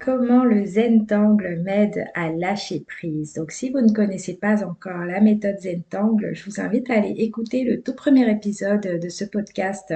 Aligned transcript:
Comment 0.00 0.44
le 0.44 0.64
Zentangle 0.64 1.60
m'aide 1.62 2.06
à 2.14 2.32
lâcher 2.32 2.80
prise. 2.80 3.34
Donc, 3.34 3.52
si 3.52 3.68
vous 3.68 3.82
ne 3.82 3.92
connaissez 3.92 4.32
pas 4.32 4.64
encore 4.64 5.04
la 5.04 5.20
méthode 5.20 5.58
Zentangle, 5.58 6.32
je 6.32 6.46
vous 6.46 6.58
invite 6.58 6.88
à 6.88 6.94
aller 6.94 7.14
écouter 7.18 7.64
le 7.64 7.82
tout 7.82 7.94
premier 7.94 8.30
épisode 8.30 8.80
de 8.80 9.08
ce 9.10 9.26
podcast 9.26 9.92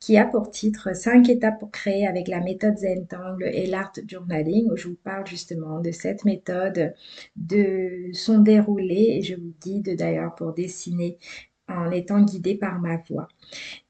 qui 0.00 0.18
a 0.18 0.24
pour 0.24 0.50
titre 0.50 0.92
5 0.92 1.28
étapes 1.28 1.60
pour 1.60 1.70
créer 1.70 2.04
avec 2.04 2.26
la 2.26 2.40
méthode 2.40 2.78
Zentangle 2.78 3.44
et 3.44 3.66
l'art 3.66 3.92
journaling, 4.08 4.72
où 4.72 4.76
je 4.76 4.88
vous 4.88 4.98
parle 5.04 5.26
justement 5.28 5.78
de 5.78 5.92
cette 5.92 6.24
méthode, 6.24 6.92
de 7.36 8.10
son 8.14 8.38
déroulé, 8.38 9.18
et 9.18 9.22
je 9.22 9.36
vous 9.36 9.54
guide 9.62 9.96
d'ailleurs 9.96 10.34
pour 10.34 10.52
dessiner 10.52 11.16
en 11.68 11.92
étant 11.92 12.22
guidé 12.22 12.56
par 12.56 12.80
ma 12.80 12.96
voix. 13.08 13.28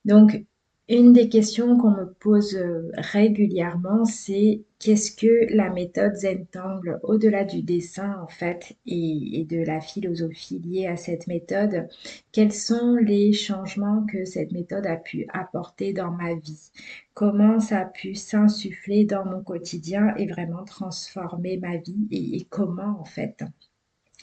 Donc, 0.05 0.45
une 0.89 1.13
des 1.13 1.29
questions 1.29 1.77
qu'on 1.79 1.91
me 1.91 2.07
pose 2.15 2.55
euh, 2.57 2.91
régulièrement, 2.95 4.05
c'est 4.05 4.63
qu'est-ce 4.79 5.13
que 5.13 5.55
la 5.55 5.71
méthode 5.71 6.15
Zentangle, 6.15 6.99
au-delà 7.03 7.45
du 7.45 7.63
dessin 7.63 8.19
en 8.23 8.29
fait, 8.29 8.77
et, 8.87 9.47
de 9.49 9.59
la 9.65 9.81
philosophie 9.81 10.61
liée 10.61 10.87
à 10.87 10.97
cette 10.97 11.27
méthode, 11.27 11.89
quels 12.33 12.53
sont 12.53 12.97
les 12.97 13.33
changements 13.33 14.07
que 14.07 14.25
cette 14.25 14.53
méthode 14.53 14.87
a 14.87 14.97
pu 14.97 15.27
apporter 15.33 15.93
dans 15.93 16.11
ma 16.11 16.35
vie? 16.35 16.71
Comment 17.15 17.61
ça 17.61 17.81
a 17.81 17.85
pu 17.85 18.15
s'insuffler 18.15 19.05
dans 19.05 19.25
mon 19.25 19.43
quotidien 19.43 20.15
et 20.17 20.27
vraiment 20.27 20.65
transformer 20.65 21.59
ma 21.59 21.77
vie 21.77 22.09
et 22.11 22.47
comment 22.49 22.99
en 23.01 23.05
fait? 23.05 23.43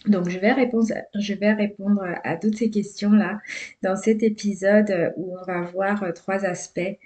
Donc, 0.07 0.29
je 0.29 0.39
vais, 0.39 0.51
répondre, 0.51 0.93
je 1.15 1.33
vais 1.33 1.53
répondre 1.53 2.03
à 2.23 2.37
toutes 2.37 2.57
ces 2.57 2.69
questions-là 2.69 3.39
dans 3.81 3.95
cet 3.95 4.23
épisode 4.23 5.13
où 5.17 5.37
on 5.37 5.43
va 5.45 5.61
voir 5.61 6.03
euh, 6.03 6.11
trois 6.11 6.45
aspects 6.45 6.97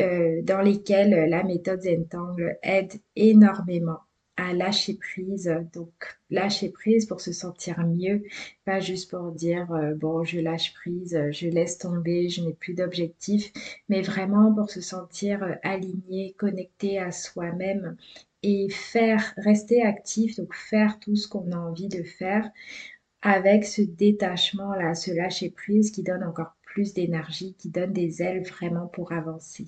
euh, 0.00 0.42
dans 0.42 0.60
lesquels 0.60 1.28
la 1.30 1.42
méthode 1.42 1.82
Zentangle 1.82 2.58
aide 2.62 2.92
énormément 3.14 3.98
à 4.36 4.52
lâcher 4.52 4.94
prise. 4.94 5.50
Donc, 5.72 6.18
lâcher 6.30 6.70
prise 6.70 7.06
pour 7.06 7.20
se 7.20 7.32
sentir 7.32 7.78
mieux, 7.86 8.22
pas 8.64 8.80
juste 8.80 9.10
pour 9.10 9.32
dire, 9.32 9.72
euh, 9.72 9.94
bon, 9.94 10.24
je 10.24 10.40
lâche 10.40 10.74
prise, 10.74 11.18
je 11.30 11.48
laisse 11.48 11.78
tomber, 11.78 12.28
je 12.28 12.42
n'ai 12.42 12.52
plus 12.52 12.74
d'objectif, 12.74 13.52
mais 13.88 14.02
vraiment 14.02 14.54
pour 14.54 14.70
se 14.70 14.80
sentir 14.80 15.56
aligné, 15.62 16.34
connecté 16.38 16.98
à 16.98 17.12
soi-même 17.12 17.96
et 18.42 18.68
faire, 18.70 19.34
rester 19.36 19.82
actif, 19.82 20.36
donc 20.36 20.54
faire 20.54 20.98
tout 21.00 21.16
ce 21.16 21.28
qu'on 21.28 21.50
a 21.52 21.56
envie 21.56 21.88
de 21.88 22.02
faire 22.02 22.50
avec 23.22 23.64
ce 23.64 23.82
détachement-là, 23.82 24.94
ce 24.94 25.10
lâcher-prise 25.10 25.90
qui 25.90 26.02
donne 26.02 26.24
encore 26.24 26.56
plus 26.62 26.94
d'énergie, 26.94 27.54
qui 27.58 27.70
donne 27.70 27.92
des 27.92 28.22
ailes 28.22 28.42
vraiment 28.44 28.86
pour 28.86 29.12
avancer. 29.12 29.66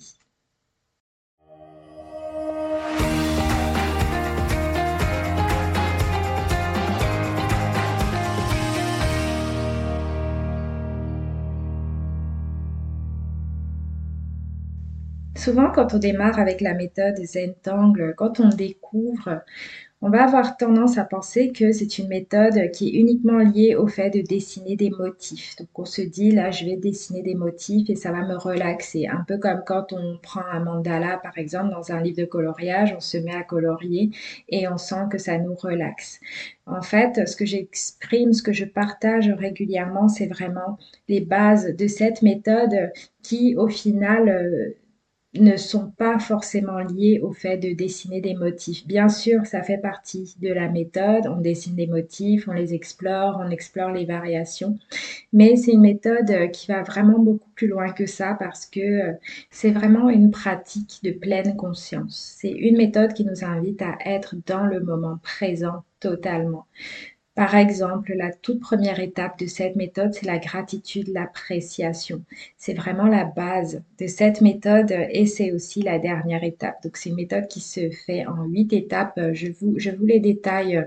Souvent, 15.39 15.71
quand 15.71 15.93
on 15.93 15.99
démarre 15.99 16.37
avec 16.37 16.59
la 16.59 16.73
méthode 16.73 17.15
Zentangle, 17.23 18.13
quand 18.17 18.41
on 18.41 18.49
découvre, 18.49 19.41
on 20.01 20.09
va 20.09 20.25
avoir 20.25 20.57
tendance 20.57 20.97
à 20.97 21.05
penser 21.05 21.53
que 21.53 21.71
c'est 21.71 21.97
une 21.97 22.09
méthode 22.09 22.71
qui 22.71 22.89
est 22.89 22.99
uniquement 22.99 23.37
liée 23.37 23.75
au 23.75 23.87
fait 23.87 24.09
de 24.09 24.19
dessiner 24.19 24.75
des 24.75 24.89
motifs. 24.89 25.55
Donc 25.55 25.69
on 25.75 25.85
se 25.85 26.01
dit 26.01 26.31
là, 26.31 26.51
je 26.51 26.65
vais 26.65 26.75
dessiner 26.75 27.21
des 27.21 27.35
motifs 27.35 27.89
et 27.89 27.95
ça 27.95 28.11
va 28.11 28.25
me 28.25 28.35
relaxer. 28.35 29.07
Un 29.07 29.23
peu 29.25 29.37
comme 29.37 29.61
quand 29.65 29.93
on 29.93 30.17
prend 30.21 30.43
un 30.51 30.59
mandala, 30.59 31.21
par 31.23 31.37
exemple, 31.37 31.69
dans 31.71 31.93
un 31.93 32.01
livre 32.01 32.17
de 32.17 32.25
coloriage, 32.25 32.93
on 32.97 32.99
se 32.99 33.17
met 33.17 33.33
à 33.33 33.43
colorier 33.43 34.11
et 34.49 34.67
on 34.67 34.77
sent 34.77 35.05
que 35.09 35.17
ça 35.17 35.37
nous 35.37 35.55
relaxe. 35.55 36.19
En 36.65 36.81
fait, 36.81 37.27
ce 37.27 37.37
que 37.37 37.45
j'exprime, 37.45 38.33
ce 38.33 38.43
que 38.43 38.53
je 38.53 38.65
partage 38.65 39.29
régulièrement, 39.29 40.09
c'est 40.09 40.27
vraiment 40.27 40.77
les 41.07 41.21
bases 41.21 41.75
de 41.75 41.87
cette 41.87 42.21
méthode 42.23 42.91
qui, 43.23 43.55
au 43.55 43.67
final, 43.69 44.27
euh, 44.29 44.75
ne 45.35 45.57
sont 45.57 45.91
pas 45.91 46.17
forcément 46.17 46.79
liés 46.79 47.19
au 47.21 47.31
fait 47.31 47.57
de 47.57 47.73
dessiner 47.73 48.19
des 48.19 48.33
motifs. 48.33 48.87
Bien 48.87 49.09
sûr, 49.09 49.45
ça 49.45 49.61
fait 49.61 49.77
partie 49.77 50.35
de 50.41 50.51
la 50.51 50.69
méthode. 50.69 51.27
On 51.27 51.39
dessine 51.39 51.75
des 51.75 51.87
motifs, 51.87 52.47
on 52.47 52.53
les 52.53 52.73
explore, 52.73 53.39
on 53.39 53.49
explore 53.51 53.91
les 53.91 54.05
variations. 54.05 54.79
Mais 55.31 55.55
c'est 55.55 55.73
une 55.73 55.81
méthode 55.81 56.51
qui 56.51 56.67
va 56.67 56.81
vraiment 56.81 57.19
beaucoup 57.19 57.49
plus 57.55 57.67
loin 57.67 57.91
que 57.91 58.07
ça 58.07 58.35
parce 58.39 58.65
que 58.65 58.79
euh, 58.79 59.13
c'est 59.51 59.71
vraiment 59.71 60.09
une 60.09 60.31
pratique 60.31 60.99
de 61.03 61.11
pleine 61.11 61.55
conscience. 61.55 62.35
C'est 62.39 62.51
une 62.51 62.77
méthode 62.77 63.13
qui 63.13 63.25
nous 63.25 63.43
invite 63.43 63.81
à 63.81 63.97
être 64.05 64.35
dans 64.47 64.65
le 64.65 64.79
moment 64.79 65.19
présent 65.21 65.83
totalement. 65.99 66.65
Par 67.39 67.55
exemple, 67.55 68.11
la 68.17 68.33
toute 68.33 68.59
première 68.59 68.99
étape 68.99 69.39
de 69.39 69.45
cette 69.45 69.77
méthode, 69.77 70.13
c'est 70.13 70.25
la 70.25 70.39
gratitude, 70.39 71.07
l'appréciation. 71.07 72.21
C'est 72.57 72.73
vraiment 72.73 73.07
la 73.07 73.23
base 73.23 73.81
de 73.97 74.07
cette 74.07 74.41
méthode 74.41 74.93
et 75.09 75.25
c'est 75.25 75.53
aussi 75.53 75.81
la 75.81 75.99
dernière 75.99 76.43
étape. 76.43 76.83
Donc, 76.83 76.97
c'est 76.97 77.07
une 77.07 77.15
méthode 77.15 77.47
qui 77.47 77.61
se 77.61 77.91
fait 77.91 78.25
en 78.25 78.43
huit 78.43 78.73
étapes. 78.73 79.17
Je 79.31 79.53
vous, 79.57 79.79
je 79.79 79.89
vous 79.89 80.05
les 80.05 80.19
détaille 80.19 80.85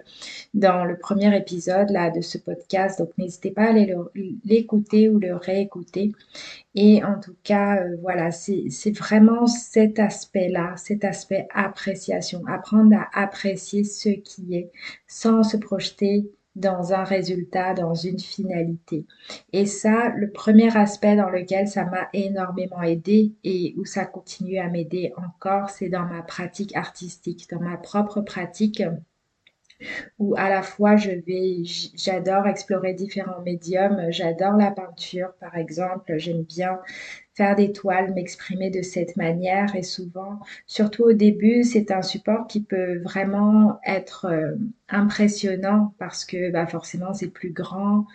dans 0.52 0.84
le 0.84 0.98
premier 0.98 1.34
épisode 1.34 1.88
là, 1.88 2.10
de 2.10 2.20
ce 2.20 2.36
podcast. 2.36 2.98
Donc, 2.98 3.16
n'hésitez 3.16 3.50
pas 3.50 3.62
à 3.62 3.70
aller 3.70 3.96
l'écouter 4.44 5.08
ou 5.08 5.18
le 5.18 5.34
réécouter. 5.34 6.12
Et 6.74 7.02
en 7.02 7.18
tout 7.18 7.36
cas, 7.44 7.82
euh, 7.82 7.96
voilà, 8.02 8.30
c'est 8.30 8.68
vraiment 8.90 9.46
cet 9.46 9.98
aspect-là, 9.98 10.74
cet 10.76 11.04
aspect 11.04 11.48
appréciation, 11.54 12.42
apprendre 12.46 12.94
à 12.96 13.22
apprécier 13.22 13.84
ce 13.84 14.10
qui 14.10 14.54
est 14.54 14.70
sans 15.06 15.42
se 15.42 15.56
projeter 15.56 16.30
dans 16.54 16.92
un 16.92 17.04
résultat, 17.04 17.74
dans 17.74 17.94
une 17.94 18.18
finalité. 18.18 19.06
Et 19.52 19.66
ça, 19.66 20.10
le 20.16 20.30
premier 20.30 20.76
aspect 20.76 21.16
dans 21.16 21.30
lequel 21.30 21.66
ça 21.66 21.84
m'a 21.84 22.08
énormément 22.12 22.82
aidé 22.82 23.32
et 23.44 23.74
où 23.78 23.84
ça 23.84 24.04
continue 24.04 24.58
à 24.58 24.68
m'aider 24.68 25.12
encore, 25.16 25.70
c'est 25.70 25.88
dans 25.88 26.04
ma 26.04 26.22
pratique 26.22 26.76
artistique, 26.76 27.48
dans 27.50 27.60
ma 27.60 27.76
propre 27.76 28.20
pratique 28.20 28.82
où 30.18 30.34
à 30.36 30.48
la 30.48 30.62
fois 30.62 30.96
je 30.96 31.10
vais, 31.10 31.62
j'adore 31.94 32.46
explorer 32.46 32.94
différents 32.94 33.40
médiums, 33.42 34.06
j'adore 34.10 34.56
la 34.56 34.70
peinture 34.70 35.32
par 35.40 35.56
exemple, 35.56 36.16
j'aime 36.18 36.42
bien 36.42 36.78
faire 37.34 37.56
des 37.56 37.72
toiles, 37.72 38.12
m'exprimer 38.14 38.70
de 38.70 38.82
cette 38.82 39.16
manière 39.16 39.74
et 39.74 39.82
souvent, 39.82 40.40
surtout 40.66 41.04
au 41.04 41.12
début, 41.12 41.64
c'est 41.64 41.90
un 41.90 42.02
support 42.02 42.46
qui 42.46 42.62
peut 42.62 42.98
vraiment 42.98 43.80
être 43.86 44.26
euh, 44.26 44.54
impressionnant 44.88 45.94
parce 45.98 46.24
que 46.24 46.50
bah, 46.50 46.66
forcément 46.66 47.14
c'est 47.14 47.30
plus 47.30 47.50
grand. 47.50 48.06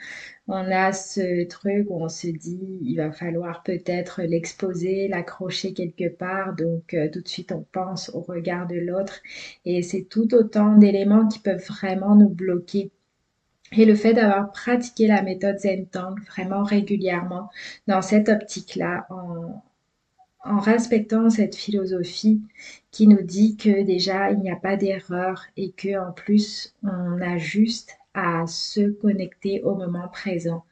On 0.48 0.72
a 0.72 0.94
ce 0.94 1.46
truc 1.46 1.88
où 1.90 2.02
on 2.04 2.10
se 2.10 2.28
dit 2.28 2.80
il 2.82 2.96
va 2.98 3.12
falloir 3.12 3.64
peut-être 3.64 4.22
l'exposer, 4.22 5.08
l'accrocher 5.08 5.74
quelque 5.74 6.10
part, 6.10 6.56
donc 6.56 6.94
euh, 6.94 7.10
tout 7.12 7.22
de 7.22 7.28
suite 7.28 7.52
on 7.52 7.66
pense 7.72 8.10
au 8.14 8.22
regard 8.22 8.68
de 8.68 8.76
l'autre. 8.78 9.22
Et 9.66 9.82
c'est 9.82 10.04
tout 10.04 10.34
autant 10.36 10.78
d'éléments 10.78 11.28
qui 11.28 11.40
peuvent 11.40 11.66
vraiment 11.68 12.16
nous 12.16 12.30
bloquer 12.30 12.92
et 13.72 13.86
le 13.86 13.96
fait 13.96 14.14
d'avoir 14.14 14.52
pratiqué 14.52 15.08
la 15.08 15.22
méthode 15.22 15.60
Zentangle 15.60 16.22
vraiment 16.24 16.64
régulièrement 16.64 17.50
dans 17.88 18.02
cette 18.02 18.30
optique-là, 18.30 19.06
en, 19.10 19.64
en 20.44 20.60
respectant 20.60 21.30
cette 21.30 21.56
philosophie 21.56 22.42
qui 22.92 23.08
nous 23.08 23.22
dit 23.22 23.58
que 23.58 23.84
déjà 23.84 24.32
il 24.32 24.40
n'y 24.40 24.52
a 24.52 24.56
pas 24.56 24.78
d'erreur 24.78 25.46
et 25.58 25.72
que 25.72 25.98
en 26.00 26.12
plus 26.12 26.76
on 26.84 27.22
a 27.22 27.38
juste 27.38 27.98
à 28.14 28.48
se 28.48 28.90
connecter 28.90 29.62
au 29.64 29.76
moment 29.76 30.08
présent 30.08 30.64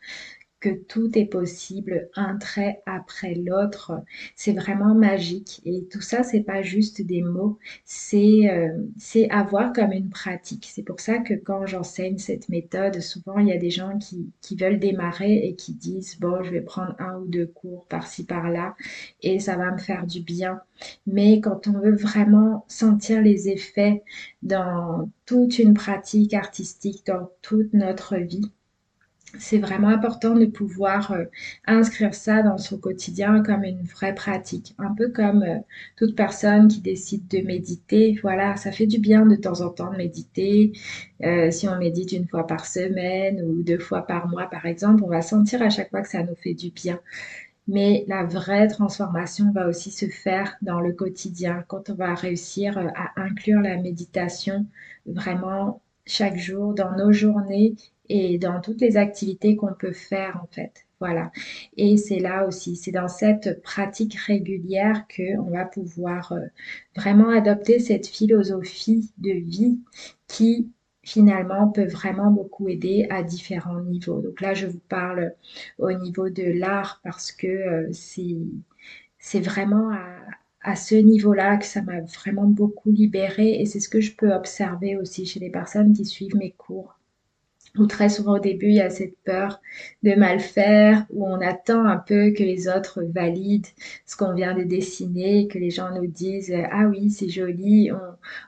tout 0.69 1.17
est 1.17 1.25
possible, 1.25 2.09
un 2.15 2.37
trait 2.37 2.81
après 2.85 3.35
l'autre. 3.35 3.93
C'est 4.35 4.53
vraiment 4.53 4.95
magique. 4.95 5.61
Et 5.65 5.85
tout 5.91 6.01
ça, 6.01 6.23
c'est 6.23 6.43
pas 6.43 6.61
juste 6.61 7.01
des 7.01 7.21
mots, 7.21 7.59
c'est 7.83 8.49
euh, 8.49 9.27
avoir 9.29 9.73
comme 9.73 9.91
une 9.91 10.09
pratique. 10.09 10.69
C'est 10.71 10.83
pour 10.83 10.99
ça 10.99 11.19
que 11.19 11.33
quand 11.33 11.65
j'enseigne 11.65 12.17
cette 12.17 12.49
méthode, 12.49 13.01
souvent 13.01 13.39
il 13.39 13.47
y 13.47 13.53
a 13.53 13.57
des 13.57 13.69
gens 13.69 13.97
qui, 13.97 14.31
qui 14.41 14.55
veulent 14.55 14.79
démarrer 14.79 15.35
et 15.45 15.55
qui 15.55 15.73
disent 15.73 16.19
bon, 16.19 16.43
je 16.43 16.51
vais 16.51 16.61
prendre 16.61 16.95
un 16.99 17.19
ou 17.19 17.27
deux 17.27 17.47
cours 17.47 17.85
par-ci 17.87 18.25
par-là 18.25 18.75
et 19.21 19.39
ça 19.39 19.55
va 19.55 19.71
me 19.71 19.77
faire 19.77 20.05
du 20.05 20.21
bien. 20.21 20.61
Mais 21.07 21.39
quand 21.41 21.67
on 21.67 21.79
veut 21.79 21.95
vraiment 21.95 22.65
sentir 22.67 23.21
les 23.21 23.49
effets 23.49 24.03
dans 24.43 25.09
toute 25.25 25.59
une 25.59 25.73
pratique 25.73 26.33
artistique, 26.33 27.05
dans 27.05 27.29
toute 27.41 27.73
notre 27.73 28.17
vie, 28.17 28.51
c'est 29.39 29.57
vraiment 29.59 29.89
important 29.89 30.35
de 30.35 30.45
pouvoir 30.45 31.11
euh, 31.11 31.25
inscrire 31.65 32.13
ça 32.13 32.41
dans 32.43 32.57
son 32.57 32.77
quotidien 32.77 33.43
comme 33.43 33.63
une 33.63 33.83
vraie 33.83 34.15
pratique. 34.15 34.75
Un 34.77 34.93
peu 34.93 35.09
comme 35.09 35.43
euh, 35.43 35.59
toute 35.97 36.15
personne 36.15 36.67
qui 36.67 36.81
décide 36.81 37.27
de 37.27 37.39
méditer. 37.39 38.17
Voilà, 38.21 38.55
ça 38.55 38.71
fait 38.71 38.87
du 38.87 38.99
bien 38.99 39.25
de 39.25 39.35
temps 39.35 39.61
en 39.61 39.69
temps 39.69 39.91
de 39.91 39.97
méditer. 39.97 40.73
Euh, 41.23 41.51
si 41.51 41.67
on 41.67 41.77
médite 41.77 42.11
une 42.11 42.27
fois 42.27 42.47
par 42.47 42.65
semaine 42.65 43.41
ou 43.43 43.63
deux 43.63 43.79
fois 43.79 44.05
par 44.05 44.27
mois, 44.27 44.49
par 44.49 44.65
exemple, 44.65 45.03
on 45.03 45.09
va 45.09 45.21
sentir 45.21 45.61
à 45.61 45.69
chaque 45.69 45.89
fois 45.89 46.01
que 46.01 46.09
ça 46.09 46.23
nous 46.23 46.35
fait 46.35 46.53
du 46.53 46.71
bien. 46.71 46.99
mais 47.67 48.05
la 48.07 48.23
vraie 48.23 48.67
transformation 48.67 49.51
va 49.53 49.67
aussi 49.67 49.91
se 49.91 50.07
faire 50.07 50.55
dans 50.61 50.79
le 50.81 50.93
quotidien 50.93 51.63
quand 51.67 51.89
on 51.89 51.95
va 51.95 52.13
réussir 52.15 52.77
à 52.77 53.19
inclure 53.21 53.61
la 53.61 53.77
méditation 53.77 54.67
vraiment 55.05 55.81
chaque 56.05 56.37
jour 56.37 56.73
dans 56.75 56.95
nos 56.95 57.11
journées 57.11 57.75
et 58.09 58.37
dans 58.37 58.61
toutes 58.61 58.81
les 58.81 58.97
activités 58.97 59.55
qu'on 59.55 59.73
peut 59.73 59.93
faire 59.93 60.39
en 60.43 60.47
fait. 60.47 60.85
Voilà. 60.99 61.31
Et 61.77 61.97
c'est 61.97 62.19
là 62.19 62.47
aussi, 62.47 62.75
c'est 62.77 62.91
dans 62.91 63.09
cette 63.09 63.61
pratique 63.61 64.15
régulière 64.15 65.05
que 65.09 65.37
on 65.39 65.51
va 65.51 65.65
pouvoir 65.65 66.31
euh, 66.31 66.39
vraiment 66.95 67.29
adopter 67.29 67.79
cette 67.79 68.07
philosophie 68.07 69.11
de 69.17 69.31
vie 69.31 69.79
qui 70.27 70.71
finalement 71.03 71.67
peut 71.69 71.85
vraiment 71.85 72.31
beaucoup 72.31 72.67
aider 72.69 73.07
à 73.09 73.23
différents 73.23 73.81
niveaux. 73.81 74.21
Donc 74.21 74.41
là, 74.41 74.53
je 74.53 74.67
vous 74.67 74.79
parle 74.89 75.33
au 75.77 75.91
niveau 75.91 76.29
de 76.29 76.43
l'art 76.43 77.01
parce 77.03 77.31
que 77.31 77.47
euh, 77.47 77.89
c'est 79.19 79.41
vraiment 79.41 79.91
à, 79.91 80.17
à 80.61 80.75
ce 80.75 80.95
niveau-là 80.95 81.57
que 81.57 81.65
ça 81.65 81.81
m'a 81.83 82.01
vraiment 82.01 82.47
beaucoup 82.47 82.91
libérée 82.91 83.61
et 83.61 83.65
c'est 83.65 83.79
ce 83.79 83.89
que 83.89 84.01
je 84.01 84.15
peux 84.15 84.33
observer 84.33 84.97
aussi 84.97 85.25
chez 85.25 85.39
les 85.39 85.51
personnes 85.51 85.93
qui 85.93 86.05
suivent 86.05 86.35
mes 86.35 86.51
cours 86.51 86.97
où 87.77 87.85
très 87.87 88.09
souvent 88.09 88.35
au 88.35 88.39
début, 88.39 88.67
il 88.67 88.75
y 88.75 88.81
a 88.81 88.89
cette 88.89 89.17
peur 89.23 89.61
de 90.03 90.15
mal 90.15 90.39
faire, 90.39 91.05
où 91.09 91.27
on 91.27 91.41
attend 91.41 91.85
un 91.85 91.97
peu 91.97 92.31
que 92.31 92.43
les 92.43 92.67
autres 92.67 93.03
valident 93.03 93.67
ce 94.05 94.15
qu'on 94.15 94.33
vient 94.33 94.55
de 94.55 94.63
dessiner, 94.63 95.47
que 95.47 95.57
les 95.57 95.69
gens 95.69 95.93
nous 95.93 96.07
disent 96.07 96.53
ah 96.71 96.85
oui, 96.87 97.09
c'est 97.09 97.29
joli. 97.29 97.91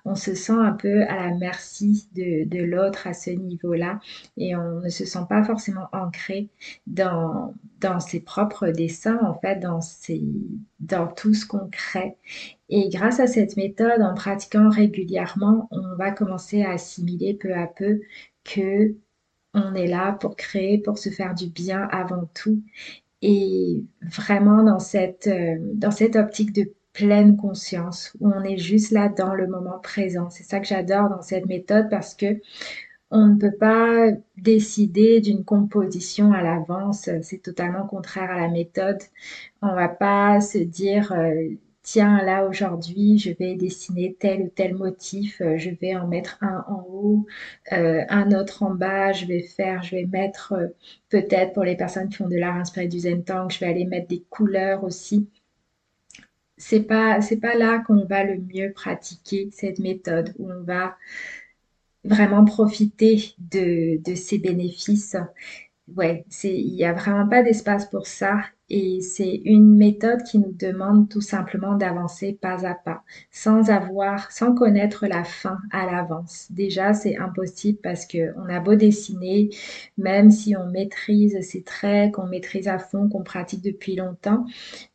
On, 0.05 0.15
se 0.15 0.33
sent 0.33 0.53
un 0.53 0.71
peu 0.71 1.03
à 1.03 1.29
la 1.29 1.35
merci 1.35 2.09
de, 2.15 2.63
l'autre 2.63 3.07
à 3.07 3.13
ce 3.13 3.29
niveau-là 3.29 3.99
et 4.35 4.55
on 4.55 4.81
ne 4.81 4.89
se 4.89 5.05
sent 5.05 5.25
pas 5.29 5.43
forcément 5.43 5.87
ancré 5.93 6.49
dans, 6.87 7.53
dans 7.79 7.99
ses 7.99 8.19
propres 8.19 8.69
dessins, 8.69 9.19
en 9.23 9.35
fait, 9.39 9.59
dans, 9.59 9.81
ses, 9.81 10.23
dans 10.79 11.07
tout 11.07 11.33
ce 11.33 11.45
qu'on 11.45 11.69
crée. 11.69 12.15
Et 12.69 12.89
grâce 12.89 13.19
à 13.19 13.27
cette 13.27 13.57
méthode, 13.57 14.01
en 14.01 14.13
pratiquant 14.13 14.69
régulièrement, 14.69 15.67
on 15.71 15.95
va 15.95 16.11
commencer 16.11 16.63
à 16.63 16.71
assimiler 16.71 17.33
peu 17.33 17.53
à 17.53 17.67
peu 17.67 18.01
que 18.43 18.95
on 19.57 19.73
est 19.75 19.87
là 19.87 20.13
pour 20.13 20.35
créer, 20.35 20.77
pour 20.79 20.97
se 20.97 21.09
faire 21.09 21.33
du 21.33 21.47
bien 21.47 21.87
avant 21.91 22.29
tout. 22.33 22.61
Et 23.21 23.83
vraiment 24.01 24.63
dans 24.63 24.79
cette, 24.79 25.27
euh, 25.27 25.57
dans 25.73 25.91
cette 25.91 26.15
optique 26.15 26.53
de 26.53 26.71
pleine 26.93 27.37
conscience, 27.37 28.15
où 28.19 28.29
on 28.29 28.43
est 28.43 28.57
juste 28.57 28.91
là 28.91 29.09
dans 29.09 29.33
le 29.33 29.47
moment 29.47 29.79
présent. 29.79 30.29
C'est 30.29 30.43
ça 30.43 30.59
que 30.59 30.67
j'adore 30.67 31.09
dans 31.09 31.21
cette 31.21 31.45
méthode 31.45 31.89
parce 31.89 32.15
que 32.15 32.39
on 33.11 33.27
ne 33.27 33.35
peut 33.39 33.55
pas 33.57 34.11
décider 34.37 35.21
d'une 35.21 35.45
composition 35.45 36.33
à 36.33 36.41
l'avance. 36.43 37.09
C'est 37.21 37.41
totalement 37.41 37.87
contraire 37.87 38.29
à 38.31 38.41
la 38.41 38.49
méthode. 38.49 39.01
On 39.61 39.73
va 39.73 39.87
pas 39.87 40.41
se 40.41 40.57
dire 40.57 41.13
euh, 41.13 41.49
tiens, 41.87 42.21
là 42.23 42.45
aujourd'hui, 42.45 43.17
je 43.17 43.31
vais 43.31 43.55
dessiner 43.55 44.13
tel 44.19 44.41
ou 44.41 44.49
tel 44.49 44.75
motif, 44.75 45.39
euh, 45.41 45.57
je 45.57 45.69
vais 45.69 45.95
en 45.95 46.05
mettre 46.07 46.37
un 46.41 46.65
en 46.67 46.85
haut, 46.89 47.25
euh, 47.71 48.03
un 48.09 48.31
autre 48.33 48.63
en 48.63 48.71
bas, 48.75 49.13
je 49.13 49.25
vais 49.25 49.41
faire, 49.41 49.83
je 49.83 49.95
vais 49.95 50.05
mettre 50.05 50.53
euh, 50.53 50.67
peut-être 51.09 51.53
pour 51.53 51.63
les 51.63 51.77
personnes 51.77 52.09
qui 52.09 52.17
font 52.17 52.27
de 52.27 52.35
l'art 52.35 52.57
inspiré 52.57 52.87
du 52.89 52.99
Zen 52.99 53.23
Tang, 53.23 53.49
je 53.49 53.59
vais 53.59 53.67
aller 53.67 53.85
mettre 53.85 54.07
des 54.09 54.21
couleurs 54.29 54.83
aussi. 54.83 55.29
C'est 56.57 56.83
pas, 56.83 57.19
pas 57.41 57.55
là 57.55 57.79
qu'on 57.87 58.03
va 58.05 58.23
le 58.25 58.37
mieux 58.37 58.73
pratiquer 58.73 59.49
cette 59.53 59.79
méthode, 59.79 60.33
où 60.39 60.51
on 60.51 60.63
va 60.63 60.97
vraiment 62.03 62.43
profiter 62.45 63.33
de, 63.39 64.01
de 64.03 64.15
ses 64.15 64.39
bénéfices. 64.39 65.15
Ouais, 65.95 66.25
c'est, 66.29 66.53
il 66.53 66.75
n'y 66.75 66.83
a 66.85 66.93
vraiment 66.93 67.27
pas 67.29 67.43
d'espace 67.43 67.89
pour 67.89 68.07
ça 68.07 68.41
et 68.69 69.01
c'est 69.01 69.41
une 69.45 69.77
méthode 69.77 70.23
qui 70.23 70.39
nous 70.39 70.51
demande 70.51 71.09
tout 71.09 71.21
simplement 71.21 71.75
d'avancer 71.75 72.37
pas 72.39 72.65
à 72.65 72.73
pas, 72.73 73.03
sans 73.31 73.69
avoir, 73.69 74.31
sans 74.31 74.53
connaître 74.53 75.07
la 75.07 75.23
fin 75.23 75.59
à 75.71 75.85
l'avance. 75.85 76.47
Déjà, 76.49 76.93
c'est 76.93 77.17
impossible 77.17 77.79
parce 77.81 78.05
que 78.05 78.33
on 78.37 78.49
a 78.49 78.59
beau 78.59 78.75
dessiner, 78.75 79.49
même 79.97 80.31
si 80.31 80.55
on 80.55 80.65
maîtrise 80.69 81.39
ses 81.41 81.63
traits, 81.63 82.13
qu'on 82.13 82.27
maîtrise 82.27 82.67
à 82.67 82.77
fond, 82.77 83.07
qu'on 83.07 83.23
pratique 83.23 83.61
depuis 83.61 83.95
longtemps, 83.95 84.45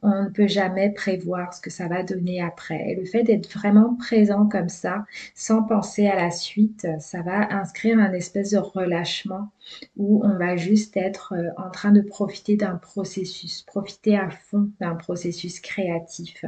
on 0.03 0.25
ne 0.25 0.29
peut 0.29 0.49
jamais 0.49 0.91
prévoir 0.91 1.55
ce 1.55 1.61
que 1.61 1.71
ça 1.71 1.89
va 1.89 2.03
donner 2.03 2.43
après. 2.43 2.91
Et 2.91 2.95
le 2.95 3.05
fait 3.05 3.23
d'être 3.23 3.51
vraiment 3.51 3.97
présent 3.97 4.47
comme 4.47 4.69
ça, 4.69 5.05
sans 5.35 5.63
penser 5.63 6.07
à 6.07 6.17
la 6.17 6.31
suite, 6.31 6.87
ça 6.99 7.23
va 7.23 7.53
inscrire 7.55 7.99
un 7.99 8.13
espèce 8.13 8.51
de 8.51 8.59
relâchement 8.59 9.49
où 9.97 10.23
on 10.25 10.39
va 10.39 10.57
juste 10.57 10.97
être 10.97 11.35
euh, 11.37 11.49
en 11.57 11.71
train 11.71 11.93
de 11.93 12.01
profiter 12.01 12.57
d'un 12.57 12.77
processus, 12.77 13.63
profiter 13.63 14.17
à 14.17 14.31
fond 14.31 14.71
d'un 14.81 14.95
processus 14.95 15.61
créatif. 15.61 16.45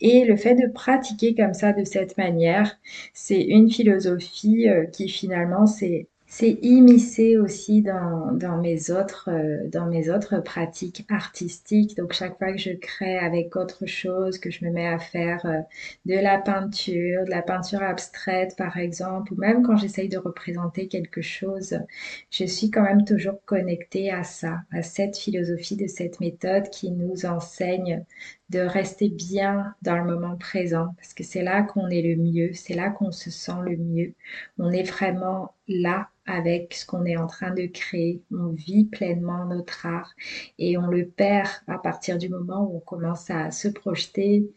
Et 0.00 0.24
le 0.24 0.36
fait 0.36 0.54
de 0.54 0.70
pratiquer 0.72 1.34
comme 1.34 1.54
ça, 1.54 1.72
de 1.72 1.84
cette 1.84 2.16
manière, 2.18 2.76
c'est 3.14 3.40
une 3.40 3.70
philosophie 3.70 4.68
euh, 4.68 4.86
qui 4.86 5.08
finalement, 5.08 5.66
c'est 5.66 6.08
c'est 6.32 6.58
immiscé 6.62 7.36
aussi 7.36 7.82
dans, 7.82 8.30
dans, 8.30 8.56
mes 8.58 8.92
autres, 8.92 9.28
euh, 9.32 9.68
dans 9.68 9.86
mes 9.86 10.10
autres 10.10 10.38
pratiques 10.38 11.04
artistiques. 11.08 11.96
Donc 11.96 12.12
chaque 12.12 12.38
fois 12.38 12.52
que 12.52 12.58
je 12.58 12.70
crée 12.70 13.18
avec 13.18 13.56
autre 13.56 13.84
chose, 13.86 14.38
que 14.38 14.48
je 14.48 14.64
me 14.64 14.70
mets 14.70 14.86
à 14.86 15.00
faire 15.00 15.44
euh, 15.44 15.58
de 16.06 16.14
la 16.14 16.38
peinture, 16.38 17.24
de 17.24 17.30
la 17.30 17.42
peinture 17.42 17.82
abstraite 17.82 18.54
par 18.56 18.76
exemple, 18.76 19.32
ou 19.32 19.36
même 19.38 19.64
quand 19.64 19.76
j'essaye 19.76 20.08
de 20.08 20.18
représenter 20.18 20.86
quelque 20.86 21.20
chose, 21.20 21.80
je 22.30 22.44
suis 22.44 22.70
quand 22.70 22.82
même 22.82 23.04
toujours 23.04 23.44
connectée 23.44 24.12
à 24.12 24.22
ça, 24.22 24.60
à 24.70 24.82
cette 24.82 25.18
philosophie 25.18 25.76
de 25.76 25.88
cette 25.88 26.20
méthode 26.20 26.70
qui 26.70 26.92
nous 26.92 27.26
enseigne 27.26 28.04
de 28.50 28.60
rester 28.60 29.08
bien 29.08 29.74
dans 29.82 29.96
le 29.96 30.04
moment 30.04 30.36
présent, 30.36 30.94
parce 30.96 31.14
que 31.14 31.24
c'est 31.24 31.42
là 31.42 31.62
qu'on 31.62 31.88
est 31.88 32.02
le 32.02 32.16
mieux, 32.16 32.52
c'est 32.52 32.74
là 32.74 32.90
qu'on 32.90 33.12
se 33.12 33.30
sent 33.30 33.60
le 33.64 33.76
mieux. 33.76 34.14
On 34.58 34.70
est 34.72 34.82
vraiment 34.82 35.54
là 35.68 36.08
avec 36.26 36.74
ce 36.74 36.84
qu'on 36.86 37.04
est 37.04 37.16
en 37.16 37.26
train 37.26 37.52
de 37.52 37.66
créer. 37.66 38.22
On 38.32 38.48
vit 38.48 38.84
pleinement 38.86 39.44
notre 39.46 39.86
art 39.86 40.12
et 40.58 40.76
on 40.78 40.86
le 40.88 41.06
perd 41.06 41.48
à 41.68 41.78
partir 41.78 42.18
du 42.18 42.28
moment 42.28 42.64
où 42.64 42.76
on 42.78 42.80
commence 42.80 43.30
à 43.30 43.50
se 43.50 43.68
projeter, 43.68 44.50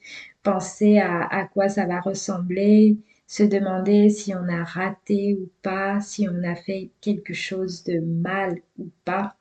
penser 0.43 0.99
à, 0.99 1.23
à 1.27 1.45
quoi 1.47 1.69
ça 1.69 1.85
va 1.85 1.99
ressembler, 2.01 2.97
se 3.27 3.43
demander 3.43 4.09
si 4.09 4.33
on 4.35 4.47
a 4.49 4.63
raté 4.63 5.35
ou 5.39 5.49
pas, 5.61 5.99
si 6.01 6.27
on 6.29 6.43
a 6.43 6.55
fait 6.55 6.91
quelque 7.01 7.33
chose 7.33 7.83
de 7.83 7.99
mal 7.99 8.59
ou 8.77 8.89
pas 9.05 9.35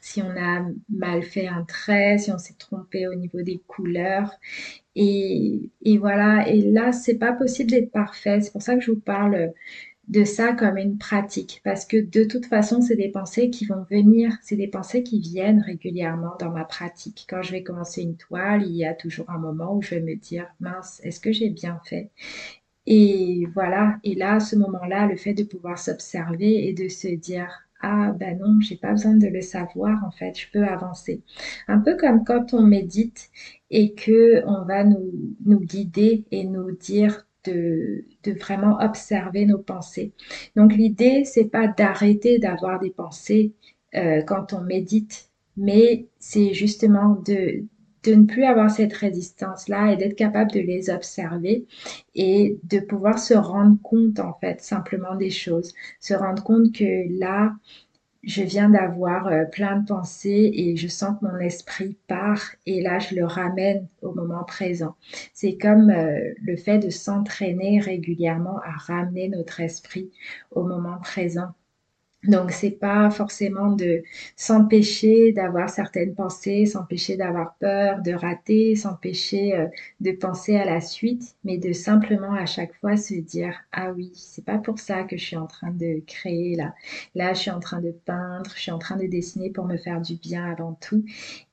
si 0.00 0.22
on 0.22 0.30
a 0.30 0.66
mal 0.88 1.22
fait 1.22 1.46
un 1.48 1.64
trait, 1.64 2.18
si 2.18 2.30
on 2.32 2.38
s'est 2.38 2.54
trompé 2.58 3.06
au 3.08 3.14
niveau 3.14 3.42
des 3.42 3.60
couleurs. 3.66 4.32
Et, 4.96 5.70
voilà, 5.98 6.48
et 6.48 6.60
là, 6.62 6.92
c'est 6.92 7.18
pas 7.18 7.32
possible 7.32 7.70
d'être 7.70 7.92
parfait. 7.92 8.40
C'est 8.40 8.52
pour 8.52 8.62
ça 8.62 8.74
que 8.74 8.80
je 8.80 8.90
vous 8.92 9.00
parle 9.00 9.52
de 10.08 10.24
ça 10.24 10.54
comme 10.54 10.78
une 10.78 10.96
pratique, 10.98 11.60
parce 11.64 11.84
que 11.84 11.98
de 11.98 12.24
toute 12.24 12.46
façon, 12.46 12.80
c'est 12.80 12.96
des 12.96 13.10
pensées 13.10 13.50
qui 13.50 13.66
vont 13.66 13.84
venir, 13.90 14.36
c'est 14.42 14.56
des 14.56 14.68
pensées 14.68 15.02
qui 15.02 15.20
viennent 15.20 15.60
régulièrement 15.60 16.34
dans 16.40 16.50
ma 16.50 16.64
pratique. 16.64 17.26
Quand 17.28 17.42
je 17.42 17.52
vais 17.52 17.62
commencer 17.62 18.02
une 18.02 18.16
toile, 18.16 18.62
il 18.66 18.74
y 18.74 18.86
a 18.86 18.94
toujours 18.94 19.28
un 19.30 19.38
moment 19.38 19.76
où 19.76 19.82
je 19.82 19.90
vais 19.96 20.00
me 20.00 20.14
dire, 20.16 20.46
mince, 20.60 21.00
est-ce 21.04 21.20
que 21.20 21.32
j'ai 21.32 21.50
bien 21.50 21.80
fait? 21.84 22.10
Et 22.86 23.46
voilà, 23.54 23.98
et 24.04 24.14
là, 24.14 24.34
à 24.36 24.40
ce 24.40 24.56
moment-là, 24.56 25.06
le 25.06 25.16
fait 25.16 25.34
de 25.34 25.44
pouvoir 25.44 25.78
s'observer 25.78 26.68
et 26.68 26.72
de 26.72 26.88
se 26.88 27.08
dire, 27.08 27.67
ah 27.80 28.12
ben 28.18 28.38
non, 28.38 28.60
j'ai 28.60 28.76
pas 28.76 28.90
besoin 28.92 29.14
de 29.14 29.28
le 29.28 29.40
savoir 29.40 30.02
en 30.04 30.10
fait, 30.10 30.38
je 30.38 30.46
peux 30.52 30.64
avancer. 30.64 31.22
Un 31.68 31.78
peu 31.78 31.96
comme 31.96 32.24
quand 32.24 32.54
on 32.54 32.62
médite 32.62 33.30
et 33.70 33.94
que 33.94 34.42
on 34.46 34.64
va 34.64 34.84
nous, 34.84 35.12
nous 35.44 35.60
guider 35.60 36.24
et 36.30 36.44
nous 36.44 36.72
dire 36.72 37.26
de, 37.44 38.04
de, 38.24 38.32
vraiment 38.32 38.78
observer 38.80 39.46
nos 39.46 39.58
pensées. 39.58 40.12
Donc 40.56 40.74
l'idée, 40.74 41.24
c'est 41.24 41.44
pas 41.44 41.68
d'arrêter 41.68 42.38
d'avoir 42.38 42.80
des 42.80 42.90
pensées 42.90 43.52
euh, 43.94 44.22
quand 44.22 44.52
on 44.52 44.60
médite, 44.62 45.30
mais 45.56 46.06
c'est 46.18 46.52
justement 46.54 47.14
de, 47.26 47.64
de 48.04 48.14
ne 48.14 48.24
plus 48.24 48.44
avoir 48.44 48.70
cette 48.70 48.92
résistance-là 48.92 49.92
et 49.92 49.96
d'être 49.96 50.16
capable 50.16 50.52
de 50.52 50.60
les 50.60 50.90
observer 50.90 51.66
et 52.14 52.58
de 52.64 52.80
pouvoir 52.80 53.18
se 53.18 53.34
rendre 53.34 53.76
compte 53.82 54.20
en 54.20 54.34
fait 54.40 54.60
simplement 54.60 55.16
des 55.16 55.30
choses, 55.30 55.74
se 56.00 56.14
rendre 56.14 56.42
compte 56.42 56.72
que 56.72 57.18
là, 57.18 57.54
je 58.22 58.42
viens 58.42 58.68
d'avoir 58.68 59.28
euh, 59.28 59.44
plein 59.44 59.78
de 59.78 59.86
pensées 59.86 60.50
et 60.54 60.76
je 60.76 60.88
sens 60.88 61.18
que 61.18 61.26
mon 61.26 61.38
esprit 61.38 61.96
part 62.08 62.42
et 62.66 62.80
là 62.82 62.98
je 62.98 63.14
le 63.14 63.24
ramène 63.24 63.86
au 64.02 64.12
moment 64.12 64.44
présent. 64.44 64.96
C'est 65.32 65.56
comme 65.56 65.90
euh, 65.90 66.34
le 66.42 66.56
fait 66.56 66.78
de 66.78 66.90
s'entraîner 66.90 67.80
régulièrement 67.80 68.58
à 68.64 68.72
ramener 68.72 69.28
notre 69.28 69.60
esprit 69.60 70.10
au 70.50 70.64
moment 70.64 70.98
présent 70.98 71.54
donc, 72.24 72.50
c'est 72.50 72.72
pas 72.72 73.10
forcément 73.10 73.70
de 73.70 74.02
s'empêcher 74.34 75.32
d'avoir 75.32 75.70
certaines 75.70 76.14
pensées, 76.16 76.66
s'empêcher 76.66 77.16
d'avoir 77.16 77.54
peur, 77.60 78.02
de 78.02 78.12
rater, 78.12 78.74
s'empêcher 78.74 79.54
euh, 79.54 79.66
de 80.00 80.10
penser 80.10 80.56
à 80.56 80.64
la 80.64 80.80
suite, 80.80 81.36
mais 81.44 81.58
de 81.58 81.72
simplement 81.72 82.32
à 82.34 82.44
chaque 82.44 82.74
fois 82.80 82.96
se 82.96 83.14
dire 83.14 83.54
ah 83.70 83.92
oui, 83.92 84.10
c'est 84.16 84.44
pas 84.44 84.58
pour 84.58 84.80
ça 84.80 85.04
que 85.04 85.16
je 85.16 85.24
suis 85.24 85.36
en 85.36 85.46
train 85.46 85.70
de 85.70 86.02
créer 86.08 86.56
là. 86.56 86.74
Là, 87.14 87.34
je 87.34 87.38
suis 87.40 87.50
en 87.52 87.60
train 87.60 87.80
de 87.80 87.92
peindre, 87.92 88.50
je 88.56 88.62
suis 88.62 88.72
en 88.72 88.78
train 88.80 88.96
de 88.96 89.06
dessiner 89.06 89.50
pour 89.50 89.66
me 89.66 89.76
faire 89.76 90.00
du 90.00 90.16
bien 90.16 90.44
avant 90.50 90.74
tout. 90.80 91.04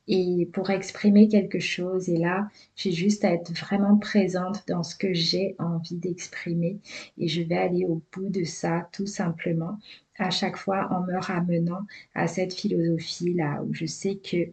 Et 0.08 0.50
pour 0.54 0.70
exprimer 0.70 1.28
quelque 1.28 1.60
chose. 1.60 2.10
Et 2.10 2.18
là, 2.18 2.48
j'ai 2.76 2.92
juste 2.92 3.26
à 3.26 3.34
être 3.34 3.52
vraiment 3.54 3.98
présente 3.98 4.64
dans 4.68 4.84
ce 4.84 4.96
que 4.96 5.14
j'ai 5.14 5.56
envie 5.60 5.98
d'exprimer 5.98 6.80
et 7.18 7.28
je 7.28 7.42
vais 7.42 7.58
aller 7.58 7.86
au 7.86 8.02
bout 8.14 8.30
de 8.30 8.44
ça 8.44 8.90
tout 8.92 9.08
simplement 9.08 9.80
à 10.18 10.30
chaque 10.30 10.58
fois 10.58 10.88
en 10.92 11.02
me 11.02 11.18
ramenant 11.20 11.82
à 12.14 12.28
cette 12.28 12.54
philosophie-là 12.54 13.64
où 13.64 13.74
je 13.74 13.86
sais 13.86 14.16
que 14.16 14.52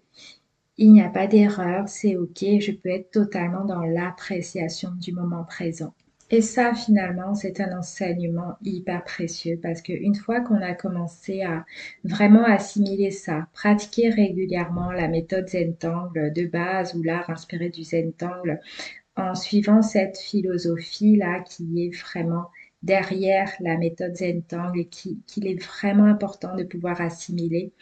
il 0.79 0.93
n'y 0.93 1.03
a 1.03 1.09
pas 1.11 1.27
d'erreur, 1.27 1.89
c'est 1.89 2.17
ok, 2.17 2.45
je 2.61 2.73
peux 2.73 2.89
être 2.89 3.11
totalement 3.11 3.65
dans 3.65 3.83
l'appréciation 3.85 4.91
du 4.93 5.13
moment 5.13 5.45
présent. 5.45 5.95
Et 6.33 6.41
ça, 6.41 6.73
finalement, 6.73 7.35
c'est 7.35 7.61
un 7.61 7.79
enseignement 7.79 8.57
hyper 8.63 9.05
précieux 9.05 9.61
parce 9.63 9.83
qu'une 9.83 10.15
fois 10.15 10.41
qu'on 10.41 10.63
a 10.63 10.73
commencé 10.73 11.43
à 11.43 11.67
vraiment 12.05 12.45
assimiler 12.45 13.11
ça, 13.11 13.49
pratiquer 13.53 14.09
régulièrement 14.09 14.93
la 14.93 15.09
méthode 15.09 15.49
Zentangle 15.49 16.33
de 16.33 16.47
base 16.47 16.95
ou 16.95 17.03
l'art 17.03 17.29
inspiré 17.29 17.69
du 17.69 17.85
Zentangle 17.85 18.61
en 19.15 19.35
suivant 19.35 19.83
cette 19.83 20.17
philosophie-là 20.17 21.41
qui 21.41 21.85
est 21.85 21.95
vraiment 21.95 22.47
derrière 22.83 23.53
la 23.61 23.77
méthode 23.77 24.17
Zentang 24.17 24.73
et 24.75 24.87
qu'il 24.87 25.47
est 25.47 25.63
vraiment 25.63 26.05
important 26.05 26.57
de 26.57 26.65
pouvoir 26.65 27.01
assimiler. 27.01 27.73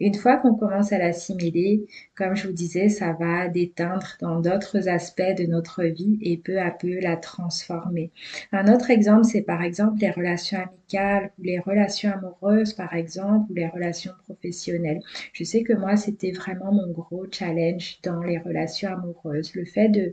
Une 0.00 0.14
fois 0.14 0.36
qu'on 0.36 0.54
commence 0.54 0.92
à 0.92 0.98
l'assimiler, 0.98 1.86
comme 2.14 2.36
je 2.36 2.46
vous 2.46 2.52
disais, 2.52 2.88
ça 2.88 3.12
va 3.12 3.48
déteindre 3.48 4.16
dans 4.20 4.40
d'autres 4.40 4.88
aspects 4.88 5.22
de 5.38 5.46
notre 5.46 5.84
vie 5.84 6.18
et 6.22 6.36
peu 6.36 6.60
à 6.60 6.70
peu 6.70 7.00
la 7.00 7.16
transformer. 7.16 8.12
Un 8.52 8.72
autre 8.72 8.90
exemple, 8.90 9.24
c'est 9.24 9.42
par 9.42 9.62
exemple 9.62 10.00
les 10.00 10.10
relations 10.10 10.58
amicales 10.58 11.32
ou 11.38 11.42
les 11.42 11.58
relations 11.58 12.12
amoureuses, 12.12 12.74
par 12.74 12.94
exemple, 12.94 13.50
ou 13.50 13.54
les 13.54 13.68
relations 13.68 14.12
professionnelles. 14.24 15.00
Je 15.32 15.44
sais 15.44 15.62
que 15.62 15.72
moi, 15.72 15.96
c'était 15.96 16.32
vraiment 16.32 16.72
mon 16.72 16.90
gros 16.90 17.26
challenge 17.30 17.98
dans 18.02 18.22
les 18.22 18.38
relations 18.38 18.90
amoureuses, 18.92 19.54
le 19.54 19.64
fait 19.64 19.88
de 19.88 20.12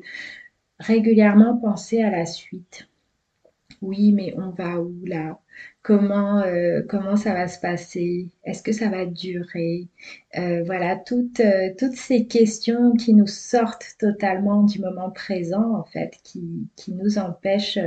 régulièrement 0.80 1.58
penser 1.58 2.02
à 2.02 2.12
la 2.12 2.26
suite 2.26 2.87
oui, 3.82 4.12
mais 4.14 4.34
on 4.38 4.50
va 4.52 4.80
où 4.80 4.96
là? 5.06 5.40
Comment, 5.84 6.40
euh, 6.42 6.82
comment 6.88 7.16
ça 7.16 7.34
va 7.34 7.48
se 7.48 7.60
passer? 7.60 8.32
Est-ce 8.44 8.62
que 8.64 8.72
ça 8.72 8.90
va 8.90 9.06
durer? 9.06 9.88
Euh, 10.38 10.64
voilà, 10.66 10.96
toutes, 10.98 11.40
euh, 11.40 11.70
toutes 11.78 11.96
ces 11.96 12.28
questions 12.28 12.94
qui 12.94 13.14
nous 13.14 13.28
sortent 13.28 13.96
totalement 14.00 14.64
du 14.64 14.80
moment 14.80 15.12
présent, 15.12 15.76
en 15.76 15.84
fait, 15.84 16.18
qui, 16.24 16.68
qui 16.76 16.94
nous 16.94 17.18
empêchent 17.20 17.80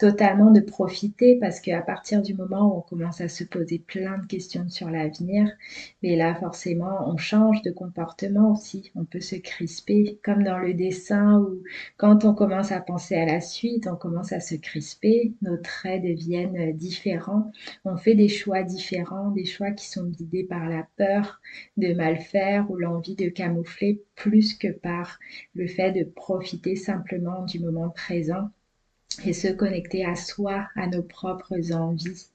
totalement 0.00 0.50
de 0.50 0.60
profiter 0.60 1.38
parce 1.38 1.60
qu'à 1.60 1.82
partir 1.82 2.22
du 2.22 2.32
moment 2.34 2.66
où 2.74 2.78
on 2.78 2.80
commence 2.80 3.20
à 3.20 3.28
se 3.28 3.44
poser 3.44 3.78
plein 3.78 4.16
de 4.16 4.26
questions 4.26 4.66
sur 4.70 4.88
l'avenir, 4.90 5.46
mais 6.02 6.16
là 6.16 6.34
forcément 6.34 7.06
on 7.06 7.18
change 7.18 7.60
de 7.62 7.70
comportement 7.70 8.52
aussi, 8.52 8.90
on 8.94 9.04
peut 9.04 9.20
se 9.20 9.36
crisper 9.36 10.18
comme 10.24 10.42
dans 10.42 10.56
le 10.58 10.72
dessin 10.72 11.38
où 11.40 11.62
quand 11.98 12.24
on 12.24 12.34
commence 12.34 12.72
à 12.72 12.80
penser 12.80 13.14
à 13.14 13.26
la 13.26 13.42
suite, 13.42 13.86
on 13.86 13.96
commence 13.96 14.32
à 14.32 14.40
se 14.40 14.54
crisper, 14.54 15.34
nos 15.42 15.58
traits 15.58 16.02
deviennent 16.02 16.72
différents, 16.76 17.52
on 17.84 17.98
fait 17.98 18.14
des 18.14 18.28
choix 18.28 18.62
différents, 18.62 19.30
des 19.32 19.44
choix 19.44 19.70
qui 19.72 19.86
sont 19.86 20.06
guidés 20.06 20.44
par 20.44 20.66
la 20.70 20.86
peur 20.96 21.42
de 21.76 21.92
mal 21.92 22.18
faire 22.20 22.70
ou 22.70 22.76
l'envie 22.76 23.16
de 23.16 23.28
camoufler 23.28 24.02
plus 24.14 24.54
que 24.54 24.68
par 24.68 25.18
le 25.54 25.66
fait 25.66 25.92
de 25.92 26.04
profiter 26.04 26.74
simplement 26.74 27.44
du 27.44 27.60
moment 27.60 27.90
présent 27.90 28.48
et 29.24 29.32
se 29.32 29.48
connecter 29.48 30.04
à 30.04 30.14
soi, 30.16 30.68
à 30.76 30.86
nos 30.86 31.02
propres 31.02 31.72
envies. 31.72 32.28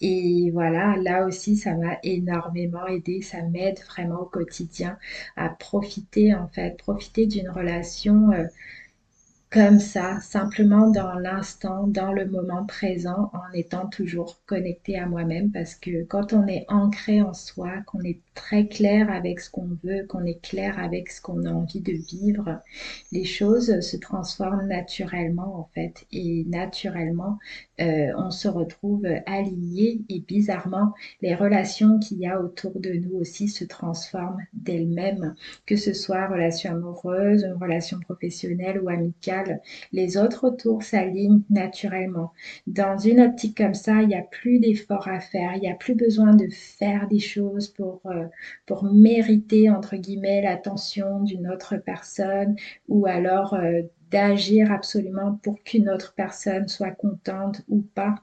Et 0.00 0.50
voilà, 0.52 0.96
là 0.96 1.26
aussi, 1.26 1.56
ça 1.56 1.74
m'a 1.74 1.98
énormément 2.02 2.86
aidé, 2.86 3.22
ça 3.22 3.42
m'aide 3.42 3.78
vraiment 3.88 4.20
au 4.20 4.26
quotidien 4.26 4.98
à 5.36 5.48
profiter, 5.48 6.34
en 6.34 6.48
fait, 6.48 6.76
profiter 6.76 7.26
d'une 7.26 7.50
relation. 7.50 8.32
Euh, 8.32 8.44
comme 9.50 9.78
ça, 9.80 10.20
simplement 10.20 10.90
dans 10.90 11.14
l'instant, 11.14 11.86
dans 11.86 12.12
le 12.12 12.26
moment 12.26 12.66
présent, 12.66 13.30
en 13.32 13.52
étant 13.54 13.86
toujours 13.88 14.40
connecté 14.46 14.98
à 14.98 15.06
moi-même, 15.06 15.50
parce 15.52 15.74
que 15.76 16.04
quand 16.04 16.32
on 16.32 16.46
est 16.46 16.64
ancré 16.68 17.22
en 17.22 17.32
soi, 17.32 17.70
qu'on 17.86 18.02
est 18.02 18.20
très 18.34 18.66
clair 18.66 19.10
avec 19.10 19.40
ce 19.40 19.50
qu'on 19.50 19.70
veut, 19.84 20.04
qu'on 20.08 20.24
est 20.26 20.42
clair 20.42 20.78
avec 20.78 21.10
ce 21.10 21.20
qu'on 21.22 21.44
a 21.44 21.50
envie 21.50 21.80
de 21.80 21.92
vivre, 21.92 22.60
les 23.12 23.24
choses 23.24 23.80
se 23.80 23.96
transforment 23.96 24.66
naturellement 24.66 25.56
en 25.58 25.70
fait. 25.74 26.06
Et 26.12 26.44
naturellement, 26.48 27.38
euh, 27.80 28.12
on 28.16 28.30
se 28.30 28.48
retrouve 28.48 29.06
aligné 29.26 30.00
et 30.08 30.20
bizarrement, 30.20 30.92
les 31.22 31.34
relations 31.34 31.98
qu'il 31.98 32.18
y 32.18 32.26
a 32.26 32.40
autour 32.40 32.78
de 32.80 32.90
nous 32.90 33.16
aussi 33.18 33.48
se 33.48 33.64
transforment 33.64 34.44
d'elles-mêmes, 34.52 35.34
que 35.66 35.76
ce 35.76 35.92
soit 35.92 36.26
relation 36.26 36.72
amoureuse, 36.72 37.44
une 37.44 37.62
relation 37.62 38.00
professionnelle 38.00 38.80
ou 38.80 38.88
amicale 38.88 39.60
les 39.92 40.16
autres 40.16 40.46
autour 40.46 40.82
s'alignent 40.82 41.42
naturellement. 41.50 42.32
Dans 42.66 42.96
une 42.98 43.20
optique 43.20 43.56
comme 43.56 43.74
ça, 43.74 44.02
il 44.02 44.08
n'y 44.08 44.14
a 44.14 44.22
plus 44.22 44.58
d'efforts 44.58 45.08
à 45.08 45.20
faire, 45.20 45.54
il 45.54 45.60
n'y 45.60 45.70
a 45.70 45.74
plus 45.74 45.94
besoin 45.94 46.34
de 46.34 46.48
faire 46.50 47.08
des 47.08 47.18
choses 47.18 47.68
pour, 47.68 48.00
euh, 48.06 48.26
pour 48.66 48.84
mériter, 48.84 49.70
entre 49.70 49.96
guillemets, 49.96 50.42
l'attention 50.42 51.20
d'une 51.22 51.48
autre 51.50 51.76
personne 51.76 52.56
ou 52.88 53.06
alors 53.06 53.54
euh, 53.54 53.82
d'agir 54.16 54.72
absolument 54.72 55.38
pour 55.42 55.62
qu'une 55.62 55.90
autre 55.90 56.14
personne 56.16 56.68
soit 56.68 56.92
contente 56.92 57.60
ou 57.68 57.82
pas. 57.82 58.14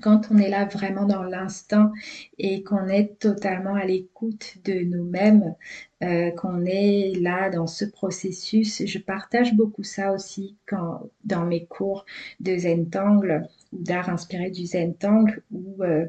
Quand 0.00 0.30
on 0.30 0.38
est 0.38 0.48
là 0.48 0.64
vraiment 0.64 1.06
dans 1.06 1.24
l'instant 1.24 1.90
et 2.38 2.62
qu'on 2.62 2.86
est 2.86 3.18
totalement 3.18 3.74
à 3.74 3.84
l'écoute 3.84 4.58
de 4.64 4.74
nous-mêmes, 4.74 5.56
euh, 6.04 6.30
qu'on 6.30 6.64
est 6.64 7.14
là 7.20 7.50
dans 7.50 7.66
ce 7.66 7.84
processus, 7.84 8.84
je 8.86 8.98
partage 9.00 9.56
beaucoup 9.56 9.82
ça 9.82 10.12
aussi 10.12 10.56
quand, 10.66 11.10
dans 11.24 11.44
mes 11.44 11.66
cours 11.66 12.04
de 12.38 12.56
Zentangle 12.56 13.48
ou 13.72 13.82
d'art 13.82 14.10
inspiré 14.10 14.50
du 14.50 14.66
Zentangle 14.66 15.42
où 15.50 15.82
euh, 15.82 16.06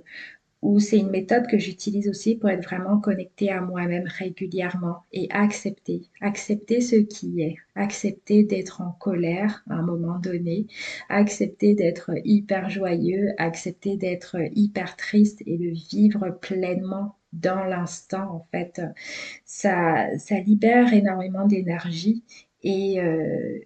ou 0.62 0.80
c'est 0.80 0.98
une 0.98 1.10
méthode 1.10 1.48
que 1.48 1.58
j'utilise 1.58 2.10
aussi 2.10 2.36
pour 2.36 2.50
être 2.50 2.64
vraiment 2.64 3.00
connectée 3.00 3.50
à 3.52 3.62
moi-même 3.62 4.06
régulièrement 4.08 5.04
et 5.14 5.28
accepter, 5.32 6.02
accepter 6.22 6.82
ce 6.82 6.98
qui 6.98 7.42
est, 7.42 7.56
accepter 7.76 8.44
d'être 8.44 8.82
en 8.82 8.92
colère 8.92 9.64
à 9.70 9.76
un 9.76 9.84
moment 9.84 10.20
donné, 10.20 10.68
accepter 11.08 11.76
d'être 11.76 12.12
hyper 12.26 12.70
joyeux, 12.70 13.30
accepter 13.38 13.96
d'être 13.98 14.38
hyper 14.54 14.96
triste 14.98 15.42
et 15.46 15.58
le 15.58 15.72
vivre 15.72 16.30
pleinement 16.42 17.16
dans 17.34 17.64
l'instant 17.64 18.30
en 18.32 18.48
fait. 18.52 18.82
Ça, 19.46 20.18
ça 20.18 20.40
libère 20.40 20.94
énormément 20.94 21.46
d'énergie 21.46 22.24
et, 22.64 23.00
euh, 23.02 23.60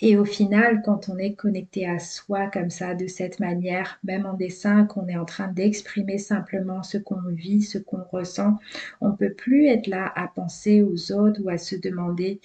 et 0.00 0.16
au 0.16 0.24
final, 0.24 0.82
quand 0.84 1.08
on 1.08 1.18
est 1.18 1.34
connecté 1.34 1.86
à 1.86 1.98
soi 1.98 2.48
comme 2.48 2.70
ça, 2.70 2.94
de 2.94 3.06
cette 3.06 3.38
manière, 3.38 3.98
même 4.02 4.26
en 4.26 4.34
dessin, 4.34 4.86
qu'on 4.86 5.06
est 5.08 5.16
en 5.16 5.24
train 5.26 5.48
d'exprimer 5.48 6.18
simplement 6.18 6.82
ce 6.82 6.98
qu'on 6.98 7.20
vit, 7.28 7.62
ce 7.62 7.78
qu'on 7.78 8.02
ressent, 8.04 8.58
on 9.00 9.12
peut 9.12 9.32
plus 9.34 9.66
être 9.66 9.86
là 9.86 10.10
à 10.16 10.28
penser 10.28 10.82
aux 10.82 11.12
autres 11.12 11.40
ou 11.42 11.48
à 11.50 11.58
se 11.58 11.76
demander 11.76 12.40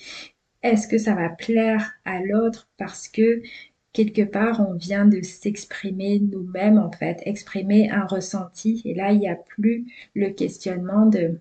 est-ce 0.63 0.87
que 0.87 0.97
ça 0.97 1.15
va 1.15 1.29
plaire 1.29 1.93
à 2.05 2.21
l'autre? 2.21 2.67
Parce 2.77 3.07
que 3.07 3.41
quelque 3.93 4.23
part 4.23 4.59
on 4.67 4.73
vient 4.73 5.05
de 5.05 5.21
s'exprimer 5.21 6.19
nous-mêmes 6.19 6.77
en 6.77 6.91
fait, 6.91 7.21
exprimer 7.25 7.89
un 7.89 8.05
ressenti. 8.05 8.81
Et 8.85 8.93
là 8.93 9.11
il 9.11 9.19
n'y 9.19 9.29
a 9.29 9.35
plus 9.35 9.85
le 10.15 10.29
questionnement 10.31 11.05
de 11.05 11.39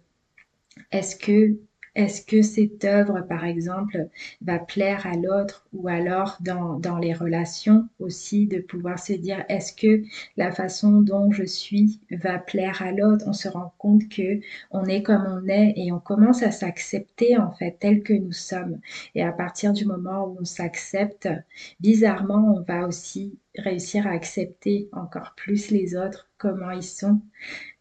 est-ce 0.93 1.17
que 1.17 1.57
est-ce 1.95 2.25
que 2.25 2.43
cette 2.43 2.85
œuvre, 2.85 3.21
par 3.21 3.45
exemple, 3.45 4.09
va 4.43 4.59
plaire 4.59 5.07
à 5.07 5.15
l'autre 5.17 5.67
ou 5.73 5.89
alors 5.89 6.39
dans, 6.41 6.79
dans, 6.79 6.99
les 6.99 7.15
relations 7.15 7.89
aussi, 8.01 8.47
de 8.47 8.59
pouvoir 8.59 8.99
se 8.99 9.13
dire, 9.13 9.45
est-ce 9.49 9.73
que 9.73 10.03
la 10.37 10.51
façon 10.51 11.01
dont 11.03 11.31
je 11.31 11.45
suis 11.45 12.01
va 12.11 12.39
plaire 12.39 12.83
à 12.83 12.91
l'autre? 12.91 13.25
On 13.29 13.33
se 13.33 13.49
rend 13.49 13.73
compte 13.79 14.09
que 14.09 14.41
on 14.71 14.85
est 14.87 15.03
comme 15.03 15.27
on 15.27 15.49
est 15.49 15.75
et 15.77 15.93
on 15.93 16.01
commence 16.01 16.43
à 16.43 16.51
s'accepter 16.51 17.37
en 17.37 17.53
fait 17.53 17.77
tel 17.79 18.03
que 18.03 18.13
nous 18.13 18.33
sommes. 18.33 18.81
Et 19.15 19.23
à 19.23 19.33
partir 19.33 19.73
du 19.73 19.85
moment 19.85 20.25
où 20.27 20.39
on 20.41 20.45
s'accepte, 20.45 21.29
bizarrement, 21.81 22.57
on 22.57 22.63
va 22.63 22.87
aussi 22.89 23.39
réussir 23.57 24.07
à 24.07 24.11
accepter 24.11 24.89
encore 24.93 25.35
plus 25.37 25.71
les 25.71 25.97
autres, 25.97 26.29
comment 26.39 26.71
ils 26.71 26.83
sont. 26.83 27.21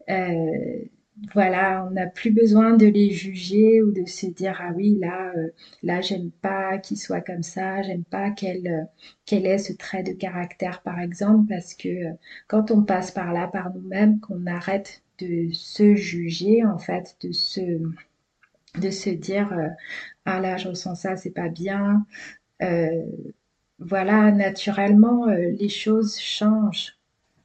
Euh, 0.08 0.84
voilà, 1.32 1.86
on 1.86 1.90
n'a 1.92 2.06
plus 2.08 2.32
besoin 2.32 2.76
de 2.76 2.86
les 2.86 3.10
juger 3.10 3.82
ou 3.82 3.92
de 3.92 4.04
se 4.04 4.26
dire 4.26 4.58
ah 4.60 4.72
oui 4.74 4.98
là 5.00 5.32
euh, 5.36 5.50
là 5.82 6.00
j'aime 6.00 6.30
pas 6.32 6.78
qu'il 6.78 6.98
soit 6.98 7.20
comme 7.20 7.42
ça, 7.44 7.82
j'aime 7.82 8.04
pas 8.04 8.30
quel 8.30 8.66
euh, 8.66 8.84
est 9.30 9.58
ce 9.58 9.72
trait 9.72 10.02
de 10.02 10.12
caractère 10.12 10.82
par 10.82 10.98
exemple 10.98 11.46
parce 11.48 11.74
que 11.74 11.88
euh, 11.88 12.12
quand 12.48 12.70
on 12.72 12.82
passe 12.82 13.12
par 13.12 13.32
là 13.32 13.46
par 13.46 13.72
nous-mêmes 13.72 14.18
qu'on 14.20 14.46
arrête 14.46 15.02
de 15.20 15.50
se 15.52 15.94
juger 15.94 16.64
en 16.64 16.78
fait 16.78 17.16
de 17.22 17.30
se 17.32 17.60
de 18.80 18.90
se 18.90 19.10
dire 19.10 19.56
ah 20.24 20.40
là 20.40 20.56
je 20.56 20.68
ressens 20.68 20.96
ça 20.96 21.16
c'est 21.16 21.30
pas 21.30 21.48
bien. 21.48 22.06
Voilà 23.78 24.32
naturellement 24.32 25.26
les 25.26 25.68
choses 25.68 26.18
changent 26.18 26.96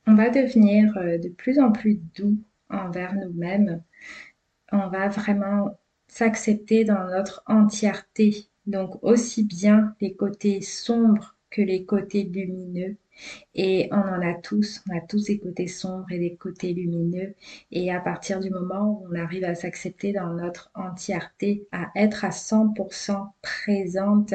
on 0.07 0.15
va 0.15 0.29
devenir 0.29 0.93
de 0.95 1.29
plus 1.29 1.59
en 1.59 1.71
plus 1.71 1.99
doux 2.15 2.37
envers 2.69 3.15
nous-mêmes. 3.15 3.81
On 4.71 4.87
va 4.87 5.09
vraiment 5.09 5.77
s'accepter 6.07 6.85
dans 6.85 7.07
notre 7.07 7.43
entièreté, 7.47 8.47
donc 8.65 9.03
aussi 9.03 9.43
bien 9.43 9.95
les 10.01 10.15
côtés 10.15 10.61
sombres 10.61 11.35
que 11.49 11.61
les 11.61 11.85
côtés 11.85 12.23
lumineux. 12.23 12.97
Et 13.53 13.89
on 13.91 13.97
en 13.97 14.21
a 14.21 14.33
tous, 14.33 14.81
on 14.89 14.97
a 14.97 15.01
tous 15.01 15.25
des 15.25 15.39
côtés 15.39 15.67
sombres 15.67 16.09
et 16.11 16.19
des 16.19 16.35
côtés 16.35 16.73
lumineux. 16.73 17.35
Et 17.71 17.91
à 17.91 17.99
partir 17.99 18.39
du 18.39 18.49
moment 18.49 18.91
où 18.91 19.07
on 19.11 19.15
arrive 19.15 19.43
à 19.43 19.55
s'accepter 19.55 20.13
dans 20.13 20.33
notre 20.33 20.71
entièreté, 20.73 21.67
à 21.71 21.87
être 21.95 22.23
à 22.23 22.29
100% 22.29 23.31
présente 23.41 24.33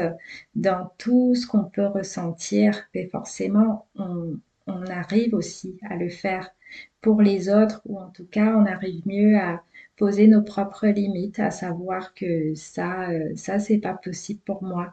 dans 0.55 0.91
tout 0.99 1.35
ce 1.35 1.47
qu'on 1.47 1.65
peut 1.65 1.87
ressentir, 1.87 2.85
mais 2.95 3.07
forcément, 3.07 3.87
on, 3.95 4.39
on 4.67 4.83
arrive 4.87 5.35
aussi 5.35 5.79
à 5.89 5.97
le 5.97 6.09
faire 6.09 6.54
pour 7.01 7.21
les 7.23 7.49
autres, 7.51 7.83
ou 7.87 7.99
en 7.99 8.09
tout 8.11 8.27
cas, 8.27 8.57
on 8.57 8.67
arrive 8.67 9.07
mieux 9.07 9.37
à 9.37 9.63
poser 9.97 10.27
nos 10.27 10.43
propres 10.43 10.87
limites, 10.87 11.39
à 11.39 11.51
savoir 11.51 12.15
que 12.15 12.55
ça, 12.55 13.11
euh, 13.11 13.33
ça 13.37 13.59
c'est 13.59 13.79
pas 13.79 13.95
possible 13.95 14.41
pour 14.45 14.63
moi. 14.63 14.93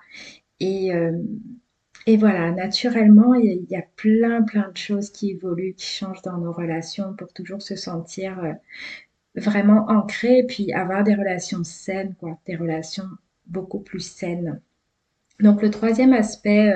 Et, 0.60 0.94
euh, 0.94 1.18
voilà, 2.18 2.52
naturellement, 2.52 3.34
il 3.36 3.66
y, 3.70 3.76
a, 3.76 3.84
plein, 3.96 4.42
plein 4.44 4.70
de 4.70 4.78
choses 4.78 5.10
qui 5.12 5.32
évoluent, 5.32 5.76
qui 5.76 5.86
changent 5.86 6.22
dans 6.24 6.38
nos 6.38 6.52
relations 6.52 7.16
pour 7.16 7.32
toujours 7.34 7.62
se 7.62 7.76
sentir 7.76 8.40
euh, 8.44 8.54
vraiment 9.36 9.86
ancré 9.90 10.40
et 10.40 10.46
puis 10.46 10.74
avoir 10.74 11.04
des 11.04 11.16
relations 11.16 11.64
saines, 11.64 12.16
quoi, 12.20 12.38
des 12.48 12.56
relations 12.56 13.08
beaucoup 13.48 13.80
plus 13.80 14.06
saines. 14.06 14.62
Donc 15.40 15.62
le 15.62 15.70
troisième 15.70 16.14
aspect 16.14 16.74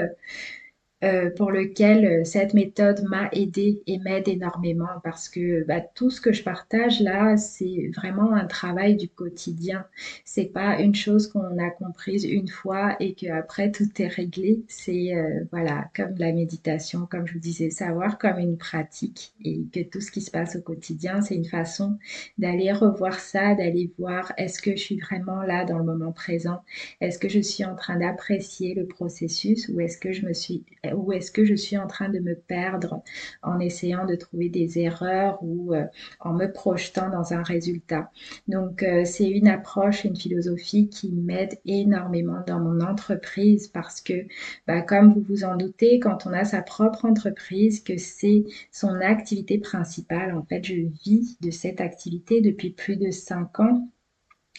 euh, 1.06 1.30
pour 1.30 1.52
lequel 1.52 2.06
euh, 2.06 2.24
cette 2.24 2.56
méthode 2.56 3.04
m'a 3.04 3.30
aidé 3.32 3.84
et 3.86 4.00
m'aide 4.00 4.28
énormément 4.28 4.88
parce 5.04 5.30
que 5.30 5.64
bah, 5.66 5.80
tout 5.80 6.10
ce 6.10 6.20
que 6.20 6.34
je 6.34 6.42
partage 6.42 7.00
là, 7.00 7.38
c'est 7.38 7.92
vraiment 7.96 8.34
un 8.34 8.46
travail 8.46 8.96
du 8.96 9.08
quotidien. 9.08 9.86
C'est 10.24 10.46
pas 10.46 10.80
une 10.80 10.96
chose 10.96 11.28
qu'on 11.28 11.60
a 11.60 11.70
comprise 11.70 12.24
une 12.24 12.48
fois 12.48 12.96
et 13.00 13.14
qu'après 13.14 13.72
tout 13.72 13.90
est 14.00 14.08
réglé. 14.08 14.64
C'est 14.68 15.16
euh, 15.16 15.44
voilà, 15.52 15.90
comme 15.96 16.16
la 16.18 16.32
méditation, 16.32 17.06
comme 17.06 17.28
je 17.28 17.34
vous 17.34 17.40
disais, 17.40 17.70
savoir 17.70 18.18
comme 18.18 18.40
une 18.40 18.58
pratique 18.58 19.34
et 19.44 19.62
que 19.72 19.82
tout 19.82 20.02
ce 20.02 20.10
qui 20.10 20.22
se 20.22 20.32
passe 20.32 20.56
au 20.56 20.62
quotidien, 20.62 21.22
c'est 21.22 21.36
une 21.36 21.46
façon 21.46 22.00
d'aller 22.40 22.72
revoir 22.72 23.20
ça, 23.20 23.54
d'aller 23.54 23.92
voir 24.00 24.34
est-ce 24.38 24.60
que 24.60 24.72
je 24.72 24.82
suis 24.82 25.00
vraiment 25.00 25.44
là 25.44 25.66
dans 25.66 25.78
le 25.78 25.84
moment 25.84 26.12
présent, 26.12 26.64
est-ce 27.00 27.20
que 27.20 27.30
je 27.30 27.42
suis 27.42 27.64
en 27.64 27.76
train 27.76 27.98
d'apprécier 27.98 28.74
le 28.74 28.88
processus 28.88 29.70
ou 29.70 29.80
est-ce 29.80 30.00
que 30.00 30.12
je 30.12 30.26
me 30.26 30.34
suis 30.34 30.64
ou 30.96 31.12
est-ce 31.14 31.32
que 31.32 31.46
je 31.46 31.56
suis 31.56 31.78
en 31.78 31.88
train 31.88 32.10
de 32.10 32.20
me 32.20 32.36
perdre 32.36 33.04
en 33.44 33.60
essayant 33.60 34.06
de 34.06 34.16
trouver 34.16 34.50
des 34.50 34.80
erreurs 34.80 35.38
ou 35.42 35.74
euh, 35.74 35.86
en 36.20 36.34
me 36.34 36.52
projetant 36.52 37.10
dans 37.10 37.34
un 37.34 37.44
résultat. 37.44 38.12
Donc 38.48 38.84
euh, 38.84 39.06
c'est 39.06 39.30
une 39.30 39.48
approche, 39.48 40.04
une 40.04 40.16
philosophie 40.16 40.90
qui 40.90 41.12
m'aide 41.12 41.60
énormément 41.66 42.42
dans 42.48 42.60
mon 42.60 42.82
entreprise 42.82 43.68
parce 43.68 44.02
que 44.02 44.26
bah, 44.68 44.82
comme 44.82 45.14
vous 45.14 45.22
vous 45.22 45.44
en 45.44 45.56
doutez, 45.56 46.00
quand 46.00 46.26
on 46.26 46.34
a 46.34 46.46
sa 46.46 46.62
propre 46.62 47.06
entreprise, 47.06 47.82
que 47.82 47.98
c'est 47.98 48.44
son 48.72 48.96
activité 49.02 49.58
principale, 49.58 50.36
en 50.36 50.44
fait 50.44 50.64
je 50.64 50.76
vis 51.04 51.38
de 51.42 51.52
cette 51.52 51.82
activité 51.82 52.42
depuis 52.42 52.72
plus 52.72 52.98
de 52.98 53.12
cinq 53.12 53.60
ans 53.60 53.88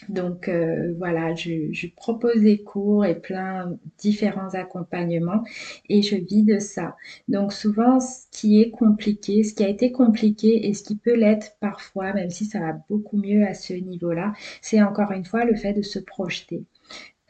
donc 0.09 0.47
euh, 0.47 0.93
voilà, 0.97 1.33
je, 1.35 1.87
propose 1.95 2.41
des 2.41 2.63
cours 2.63 3.03
et 3.05 3.19
plein 3.19 3.77
différents 3.97 4.53
accompagnements 4.53 5.43
et 5.89 6.01
je 6.01 6.15
vis 6.15 6.43
de 6.43 6.59
ça. 6.59 6.95
Donc 7.27 7.51
souvent, 7.51 7.99
ce 7.99 8.25
qui 8.31 8.61
est 8.61 8.69
compliqué, 8.69 9.43
ce 9.43 9.53
qui 9.53 9.63
a 9.63 9.69
été 9.69 9.91
compliqué 9.91 10.67
et 10.67 10.73
ce 10.73 10.83
qui 10.83 10.95
peut 10.97 11.15
l'être 11.15 11.57
parfois, 11.59 12.13
même 12.13 12.29
si 12.29 12.45
ça 12.45 12.59
va 12.59 12.73
beaucoup 12.89 13.17
mieux 13.17 13.45
à 13.45 13.53
ce 13.53 13.73
niveau-là, 13.73 14.33
c'est 14.61 14.81
encore 14.81 15.11
une 15.11 15.25
fois 15.25 15.45
le 15.45 15.55
fait 15.55 15.73
de 15.73 15.81
se 15.81 15.99
projeter. 15.99 16.63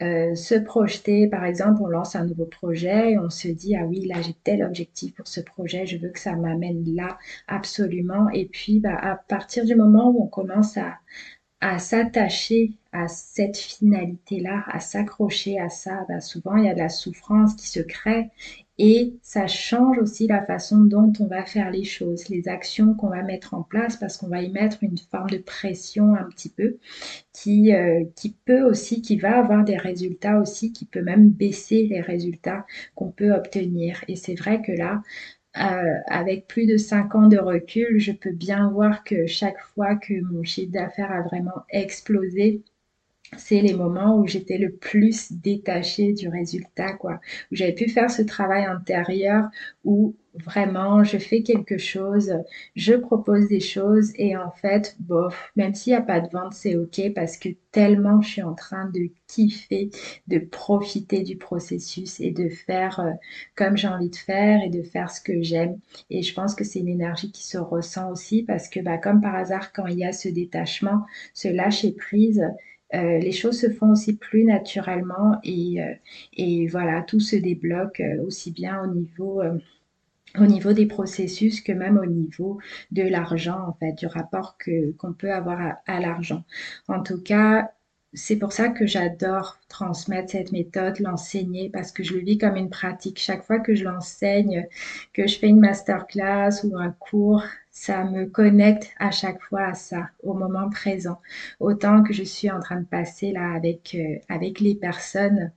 Euh, 0.00 0.36
se 0.36 0.54
projeter, 0.54 1.26
par 1.26 1.44
exemple, 1.44 1.82
on 1.82 1.88
lance 1.88 2.14
un 2.14 2.24
nouveau 2.24 2.46
projet 2.46 3.12
et 3.12 3.18
on 3.18 3.30
se 3.30 3.48
dit, 3.48 3.74
ah 3.74 3.84
oui, 3.84 4.06
là 4.06 4.22
j'ai 4.22 4.34
tel 4.44 4.62
objectif 4.62 5.12
pour 5.14 5.26
ce 5.26 5.40
projet, 5.40 5.86
je 5.86 5.96
veux 5.96 6.10
que 6.10 6.20
ça 6.20 6.36
m'amène 6.36 6.84
là 6.94 7.18
absolument. 7.48 8.28
Et 8.30 8.46
puis, 8.46 8.78
bah, 8.78 8.94
à 8.94 9.16
partir 9.16 9.64
du 9.64 9.74
moment 9.74 10.10
où 10.10 10.22
on 10.22 10.28
commence 10.28 10.76
à, 10.76 10.98
à 11.60 11.78
s'attacher 11.78 12.72
à 12.92 13.08
cette 13.08 13.56
finalité-là, 13.56 14.64
à 14.68 14.80
s'accrocher 14.80 15.58
à 15.58 15.68
ça, 15.68 16.04
ben 16.08 16.20
souvent 16.20 16.56
il 16.56 16.66
y 16.66 16.68
a 16.68 16.74
de 16.74 16.78
la 16.78 16.88
souffrance 16.88 17.54
qui 17.54 17.66
se 17.68 17.80
crée 17.80 18.30
et 18.80 19.14
ça 19.22 19.48
change 19.48 19.98
aussi 19.98 20.28
la 20.28 20.44
façon 20.46 20.78
dont 20.78 21.12
on 21.18 21.26
va 21.26 21.44
faire 21.44 21.70
les 21.72 21.82
choses, 21.82 22.28
les 22.28 22.48
actions 22.48 22.94
qu'on 22.94 23.08
va 23.08 23.22
mettre 23.22 23.54
en 23.54 23.62
place 23.64 23.96
parce 23.96 24.16
qu'on 24.16 24.28
va 24.28 24.40
y 24.40 24.50
mettre 24.50 24.78
une 24.82 24.98
forme 25.10 25.30
de 25.30 25.38
pression 25.38 26.14
un 26.14 26.24
petit 26.24 26.48
peu 26.48 26.78
qui, 27.32 27.74
euh, 27.74 28.04
qui 28.14 28.36
peut 28.44 28.62
aussi, 28.62 29.02
qui 29.02 29.16
va 29.16 29.38
avoir 29.38 29.64
des 29.64 29.76
résultats 29.76 30.38
aussi, 30.38 30.72
qui 30.72 30.84
peut 30.86 31.02
même 31.02 31.28
baisser 31.28 31.88
les 31.88 32.00
résultats 32.00 32.66
qu'on 32.94 33.10
peut 33.10 33.32
obtenir. 33.32 34.04
Et 34.06 34.14
c'est 34.14 34.36
vrai 34.36 34.62
que 34.62 34.72
là, 34.72 35.02
euh, 35.60 36.00
avec 36.06 36.46
plus 36.46 36.66
de 36.66 36.76
5 36.76 37.14
ans 37.14 37.28
de 37.28 37.38
recul, 37.38 37.98
je 37.98 38.12
peux 38.12 38.32
bien 38.32 38.70
voir 38.70 39.04
que 39.04 39.26
chaque 39.26 39.60
fois 39.74 39.96
que 39.96 40.14
mon 40.32 40.44
chiffre 40.44 40.72
d'affaires 40.72 41.12
a 41.12 41.22
vraiment 41.22 41.64
explosé, 41.70 42.62
c'est 43.36 43.60
les 43.60 43.74
moments 43.74 44.16
où 44.18 44.26
j'étais 44.26 44.58
le 44.58 44.72
plus 44.72 45.32
détachée 45.32 46.12
du 46.12 46.28
résultat, 46.28 46.94
quoi. 46.94 47.20
Où 47.52 47.56
j'avais 47.56 47.74
pu 47.74 47.88
faire 47.88 48.10
ce 48.10 48.22
travail 48.22 48.64
intérieur 48.64 49.48
où 49.84 50.16
vraiment 50.34 51.02
je 51.04 51.18
fais 51.18 51.42
quelque 51.42 51.78
chose, 51.78 52.32
je 52.76 52.94
propose 52.94 53.48
des 53.48 53.60
choses 53.60 54.12
et 54.16 54.36
en 54.36 54.50
fait, 54.50 54.96
bof, 55.00 55.50
même 55.56 55.74
s'il 55.74 55.92
n'y 55.92 55.98
a 55.98 56.02
pas 56.02 56.20
de 56.20 56.28
vente, 56.30 56.54
c'est 56.54 56.76
ok 56.76 57.12
parce 57.14 57.36
que 57.36 57.48
tellement 57.72 58.20
je 58.20 58.28
suis 58.28 58.42
en 58.42 58.54
train 58.54 58.86
de 58.90 59.10
kiffer, 59.26 59.90
de 60.28 60.38
profiter 60.38 61.22
du 61.22 61.36
processus 61.36 62.20
et 62.20 62.30
de 62.30 62.48
faire 62.48 63.00
euh, 63.00 63.10
comme 63.56 63.76
j'ai 63.76 63.88
envie 63.88 64.10
de 64.10 64.16
faire 64.16 64.62
et 64.62 64.70
de 64.70 64.82
faire 64.82 65.10
ce 65.10 65.20
que 65.20 65.42
j'aime. 65.42 65.78
Et 66.10 66.22
je 66.22 66.34
pense 66.34 66.54
que 66.54 66.64
c'est 66.64 66.80
une 66.80 66.88
énergie 66.88 67.32
qui 67.32 67.46
se 67.46 67.58
ressent 67.58 68.10
aussi 68.10 68.42
parce 68.42 68.68
que 68.68 68.80
bah, 68.80 68.98
comme 68.98 69.20
par 69.20 69.34
hasard, 69.34 69.72
quand 69.72 69.86
il 69.86 69.98
y 69.98 70.04
a 70.04 70.12
ce 70.12 70.28
détachement, 70.28 71.04
ce 71.34 71.48
lâcher 71.48 71.92
prise, 71.92 72.44
euh, 72.94 73.18
les 73.18 73.32
choses 73.32 73.60
se 73.60 73.70
font 73.70 73.90
aussi 73.90 74.16
plus 74.16 74.44
naturellement 74.44 75.38
et, 75.44 75.82
euh, 75.82 76.66
voilà, 76.70 77.02
tout 77.02 77.20
se 77.20 77.36
débloque 77.36 78.00
euh, 78.00 78.22
aussi 78.22 78.50
bien 78.50 78.82
au 78.82 78.86
niveau, 78.86 79.42
au 80.38 80.46
niveau 80.46 80.72
des 80.72 80.86
processus 80.86 81.60
que 81.60 81.72
même 81.72 81.98
au 81.98 82.06
niveau 82.06 82.58
de 82.90 83.02
l'argent, 83.02 83.60
en 83.68 83.72
fait, 83.74 83.92
du 83.92 84.06
rapport 84.06 84.56
que, 84.58 84.92
qu'on 84.92 85.12
peut 85.12 85.32
avoir 85.32 85.60
à, 85.60 85.82
à 85.86 86.00
l'argent. 86.00 86.44
En 86.88 87.02
tout 87.02 87.20
cas, 87.22 87.70
c'est 88.14 88.36
pour 88.36 88.52
ça 88.52 88.68
que 88.68 88.86
j'adore 88.86 89.58
transmettre 89.68 90.30
cette 90.30 90.52
méthode, 90.52 90.98
l'enseigner, 91.00 91.68
parce 91.70 91.92
que 91.92 92.02
je 92.02 92.14
le 92.14 92.20
vis 92.20 92.38
comme 92.38 92.56
une 92.56 92.70
pratique. 92.70 93.18
Chaque 93.18 93.44
fois 93.44 93.58
que 93.60 93.74
je 93.74 93.84
l'enseigne, 93.84 94.66
que 95.12 95.26
je 95.26 95.38
fais 95.38 95.48
une 95.48 95.60
masterclass 95.60 96.64
ou 96.64 96.76
un 96.78 96.90
cours, 96.92 97.42
ça 97.78 98.04
me 98.04 98.26
connecte 98.26 98.90
à 98.98 99.10
chaque 99.12 99.40
fois 99.42 99.66
à 99.68 99.74
ça, 99.74 100.10
au 100.22 100.34
moment 100.34 100.68
présent, 100.68 101.20
autant 101.60 102.02
que 102.02 102.12
je 102.12 102.24
suis 102.24 102.50
en 102.50 102.60
train 102.60 102.80
de 102.80 102.86
passer 102.86 103.30
là 103.32 103.52
avec, 103.54 103.94
euh, 103.94 104.18
avec 104.28 104.60
les 104.60 104.74
personnes 104.74 105.52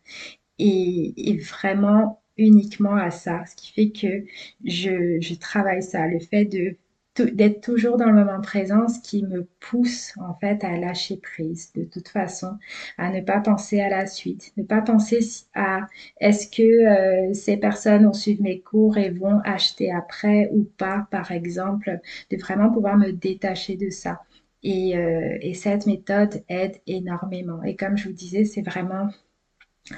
et, 0.59 1.37
vraiment 1.39 2.21
uniquement 2.37 2.95
à 2.95 3.11
ça, 3.11 3.43
ce 3.47 3.55
qui 3.55 3.73
fait 3.73 3.91
que 3.91 4.25
je, 4.65 5.19
je 5.19 5.33
travaille 5.35 5.83
ça, 5.83 6.07
le 6.07 6.19
fait 6.19 6.45
de 6.45 6.77
d'être 7.15 7.61
toujours 7.61 7.97
dans 7.97 8.05
le 8.05 8.13
moment 8.13 8.41
présent, 8.41 8.87
ce 8.87 8.99
qui 9.01 9.23
me 9.23 9.45
pousse 9.59 10.13
en 10.17 10.33
fait 10.35 10.63
à 10.63 10.77
lâcher 10.77 11.17
prise 11.17 11.71
de 11.73 11.83
toute 11.83 12.07
façon, 12.07 12.57
à 12.97 13.09
ne 13.09 13.21
pas 13.21 13.39
penser 13.41 13.81
à 13.81 13.89
la 13.89 14.07
suite, 14.07 14.51
ne 14.57 14.63
pas 14.63 14.81
penser 14.81 15.19
à 15.53 15.87
est-ce 16.19 16.47
que 16.49 16.61
euh, 16.63 17.33
ces 17.33 17.57
personnes 17.57 18.05
ont 18.07 18.13
suivi 18.13 18.41
mes 18.41 18.61
cours 18.61 18.97
et 18.97 19.09
vont 19.09 19.39
acheter 19.43 19.91
après 19.91 20.49
ou 20.53 20.63
pas, 20.77 21.07
par 21.11 21.31
exemple, 21.31 21.99
de 22.31 22.37
vraiment 22.37 22.71
pouvoir 22.71 22.97
me 22.97 23.11
détacher 23.11 23.75
de 23.75 23.89
ça. 23.89 24.21
Et, 24.63 24.95
euh, 24.97 25.37
et 25.41 25.53
cette 25.55 25.87
méthode 25.87 26.43
aide 26.47 26.77
énormément. 26.87 27.63
Et 27.63 27.75
comme 27.75 27.97
je 27.97 28.07
vous 28.07 28.13
disais, 28.13 28.45
c'est 28.45 28.61
vraiment 28.61 29.09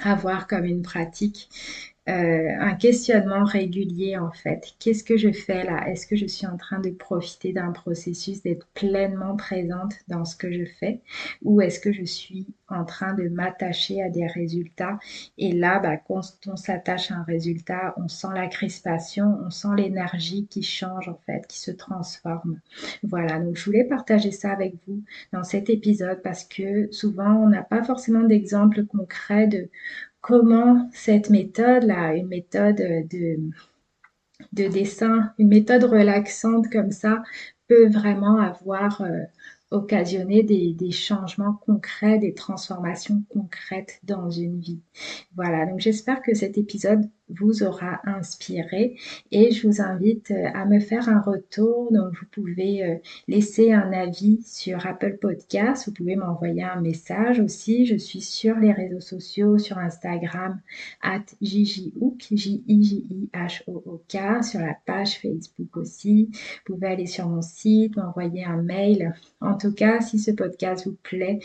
avoir 0.02 0.46
comme 0.46 0.64
une 0.64 0.82
pratique 0.82 1.48
euh, 2.06 2.50
un 2.60 2.74
questionnement 2.74 3.44
régulier 3.44 4.18
en 4.18 4.30
fait. 4.30 4.74
Qu'est-ce 4.78 5.02
que 5.02 5.16
je 5.16 5.32
fais 5.32 5.64
là? 5.64 5.88
Est-ce 5.88 6.06
que 6.06 6.16
je 6.16 6.26
suis 6.26 6.46
en 6.46 6.58
train 6.58 6.78
de 6.78 6.90
profiter 6.90 7.54
d'un 7.54 7.72
processus, 7.72 8.42
d'être 8.42 8.66
pleinement 8.74 9.36
présente 9.36 9.94
dans 10.08 10.26
ce 10.26 10.36
que 10.36 10.52
je 10.52 10.64
fais? 10.66 11.00
Ou 11.42 11.62
est-ce 11.62 11.80
que 11.80 11.92
je 11.92 12.04
suis 12.04 12.46
en 12.68 12.84
train 12.84 13.14
de 13.14 13.28
m'attacher 13.30 14.02
à 14.02 14.10
des 14.10 14.26
résultats? 14.26 14.98
Et 15.38 15.52
là, 15.52 15.78
bah, 15.78 15.96
quand 15.96 16.20
on 16.46 16.56
s'attache 16.56 17.10
à 17.10 17.14
un 17.16 17.22
résultat, 17.22 17.94
on 17.96 18.08
sent 18.08 18.28
la 18.34 18.48
crispation, 18.48 19.38
on 19.42 19.48
sent 19.48 19.68
l'énergie 19.74 20.46
qui 20.46 20.62
change 20.62 21.08
en 21.08 21.18
fait, 21.24 21.46
qui 21.46 21.58
se 21.58 21.70
transforme. 21.70 22.60
Voilà, 23.02 23.38
donc 23.40 23.56
je 23.56 23.64
voulais 23.64 23.84
partager 23.84 24.30
ça 24.30 24.52
avec 24.52 24.74
vous 24.86 25.02
dans 25.32 25.44
cet 25.44 25.70
épisode 25.70 26.20
parce 26.22 26.44
que 26.44 26.92
souvent 26.92 27.32
on 27.34 27.48
n'a 27.48 27.62
pas 27.62 27.82
forcément 27.82 28.24
d'exemples 28.24 28.84
concrets 28.84 29.46
de 29.46 29.70
comment 30.24 30.88
cette 30.94 31.28
méthode-là, 31.28 32.14
une 32.14 32.28
méthode 32.28 32.76
de, 32.76 33.36
de 34.52 34.68
dessin, 34.68 35.34
une 35.38 35.48
méthode 35.48 35.84
relaxante 35.84 36.70
comme 36.72 36.92
ça, 36.92 37.22
peut 37.68 37.88
vraiment 37.88 38.38
avoir 38.38 39.02
occasionner 39.70 40.42
des, 40.42 40.90
changements 40.90 41.54
concrets, 41.54 42.18
des 42.18 42.32
transformations 42.32 43.22
concrètes 43.28 44.00
dans 44.04 44.30
une 44.30 44.60
vie. 44.60 44.80
Voilà, 45.34 45.66
donc 45.66 45.80
j'espère 45.80 46.22
que 46.22 46.34
cet 46.34 46.56
épisode 46.56 47.10
vous 47.30 47.62
aura 47.62 48.00
inspiré 48.04 48.96
et 49.30 49.50
je 49.50 49.66
vous 49.66 49.80
invite 49.80 50.30
euh, 50.30 50.48
à 50.54 50.66
me 50.66 50.78
faire 50.78 51.08
un 51.08 51.20
retour. 51.20 51.90
Donc 51.92 52.12
vous 52.18 52.26
pouvez 52.30 52.84
euh, 52.84 52.96
laisser 53.28 53.72
un 53.72 53.92
avis 53.92 54.42
sur 54.42 54.86
Apple 54.86 55.18
Podcast, 55.20 55.86
vous 55.86 55.92
pouvez 55.92 56.16
m'envoyer 56.16 56.62
un 56.62 56.80
message 56.80 57.40
aussi. 57.40 57.86
Je 57.86 57.96
suis 57.96 58.20
sur 58.20 58.56
les 58.56 58.72
réseaux 58.72 59.00
sociaux, 59.00 59.58
sur 59.58 59.78
Instagram 59.78 60.60
at 61.02 61.24
J-I-J-I-H-O-O-K, 61.40 62.04
sur 64.44 64.60
la 64.60 64.76
page 64.86 65.20
Facebook 65.20 65.76
aussi. 65.76 66.30
Vous 66.66 66.74
pouvez 66.74 66.88
aller 66.88 67.06
sur 67.06 67.28
mon 67.28 67.42
site, 67.42 67.96
m'envoyer 67.96 68.44
un 68.44 68.62
mail. 68.62 69.14
En 69.40 69.56
tout 69.56 69.72
cas, 69.72 70.00
si 70.00 70.18
ce 70.18 70.30
podcast 70.30 70.86
vous 70.86 70.96
plaît, 71.02 71.38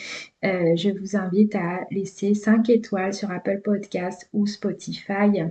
euh, 0.43 0.75
je 0.75 0.89
vous 0.89 1.15
invite 1.15 1.55
à 1.55 1.85
laisser 1.91 2.33
5 2.33 2.69
étoiles 2.69 3.13
sur 3.13 3.31
Apple 3.31 3.61
Podcast 3.63 4.29
ou 4.33 4.45
Spotify 4.45 5.45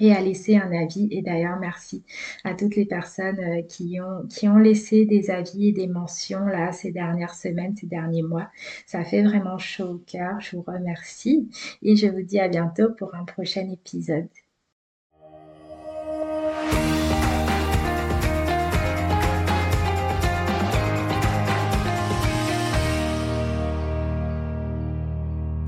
et 0.00 0.12
à 0.12 0.20
laisser 0.20 0.56
un 0.56 0.72
avis. 0.72 1.08
Et 1.10 1.22
d'ailleurs, 1.22 1.58
merci 1.58 2.04
à 2.44 2.54
toutes 2.54 2.76
les 2.76 2.86
personnes 2.86 3.40
euh, 3.40 3.62
qui 3.62 3.98
ont, 4.00 4.26
qui 4.28 4.48
ont 4.48 4.58
laissé 4.58 5.04
des 5.04 5.30
avis 5.30 5.68
et 5.68 5.72
des 5.72 5.86
mentions 5.86 6.44
là 6.46 6.72
ces 6.72 6.90
dernières 6.92 7.34
semaines, 7.34 7.76
ces 7.76 7.86
derniers 7.86 8.22
mois. 8.22 8.48
Ça 8.86 9.04
fait 9.04 9.22
vraiment 9.22 9.58
chaud 9.58 9.94
au 9.94 9.98
cœur. 9.98 10.40
Je 10.40 10.56
vous 10.56 10.62
remercie 10.62 11.48
et 11.82 11.96
je 11.96 12.06
vous 12.06 12.22
dis 12.22 12.40
à 12.40 12.48
bientôt 12.48 12.90
pour 12.96 13.14
un 13.14 13.24
prochain 13.24 13.68
épisode. 13.70 14.28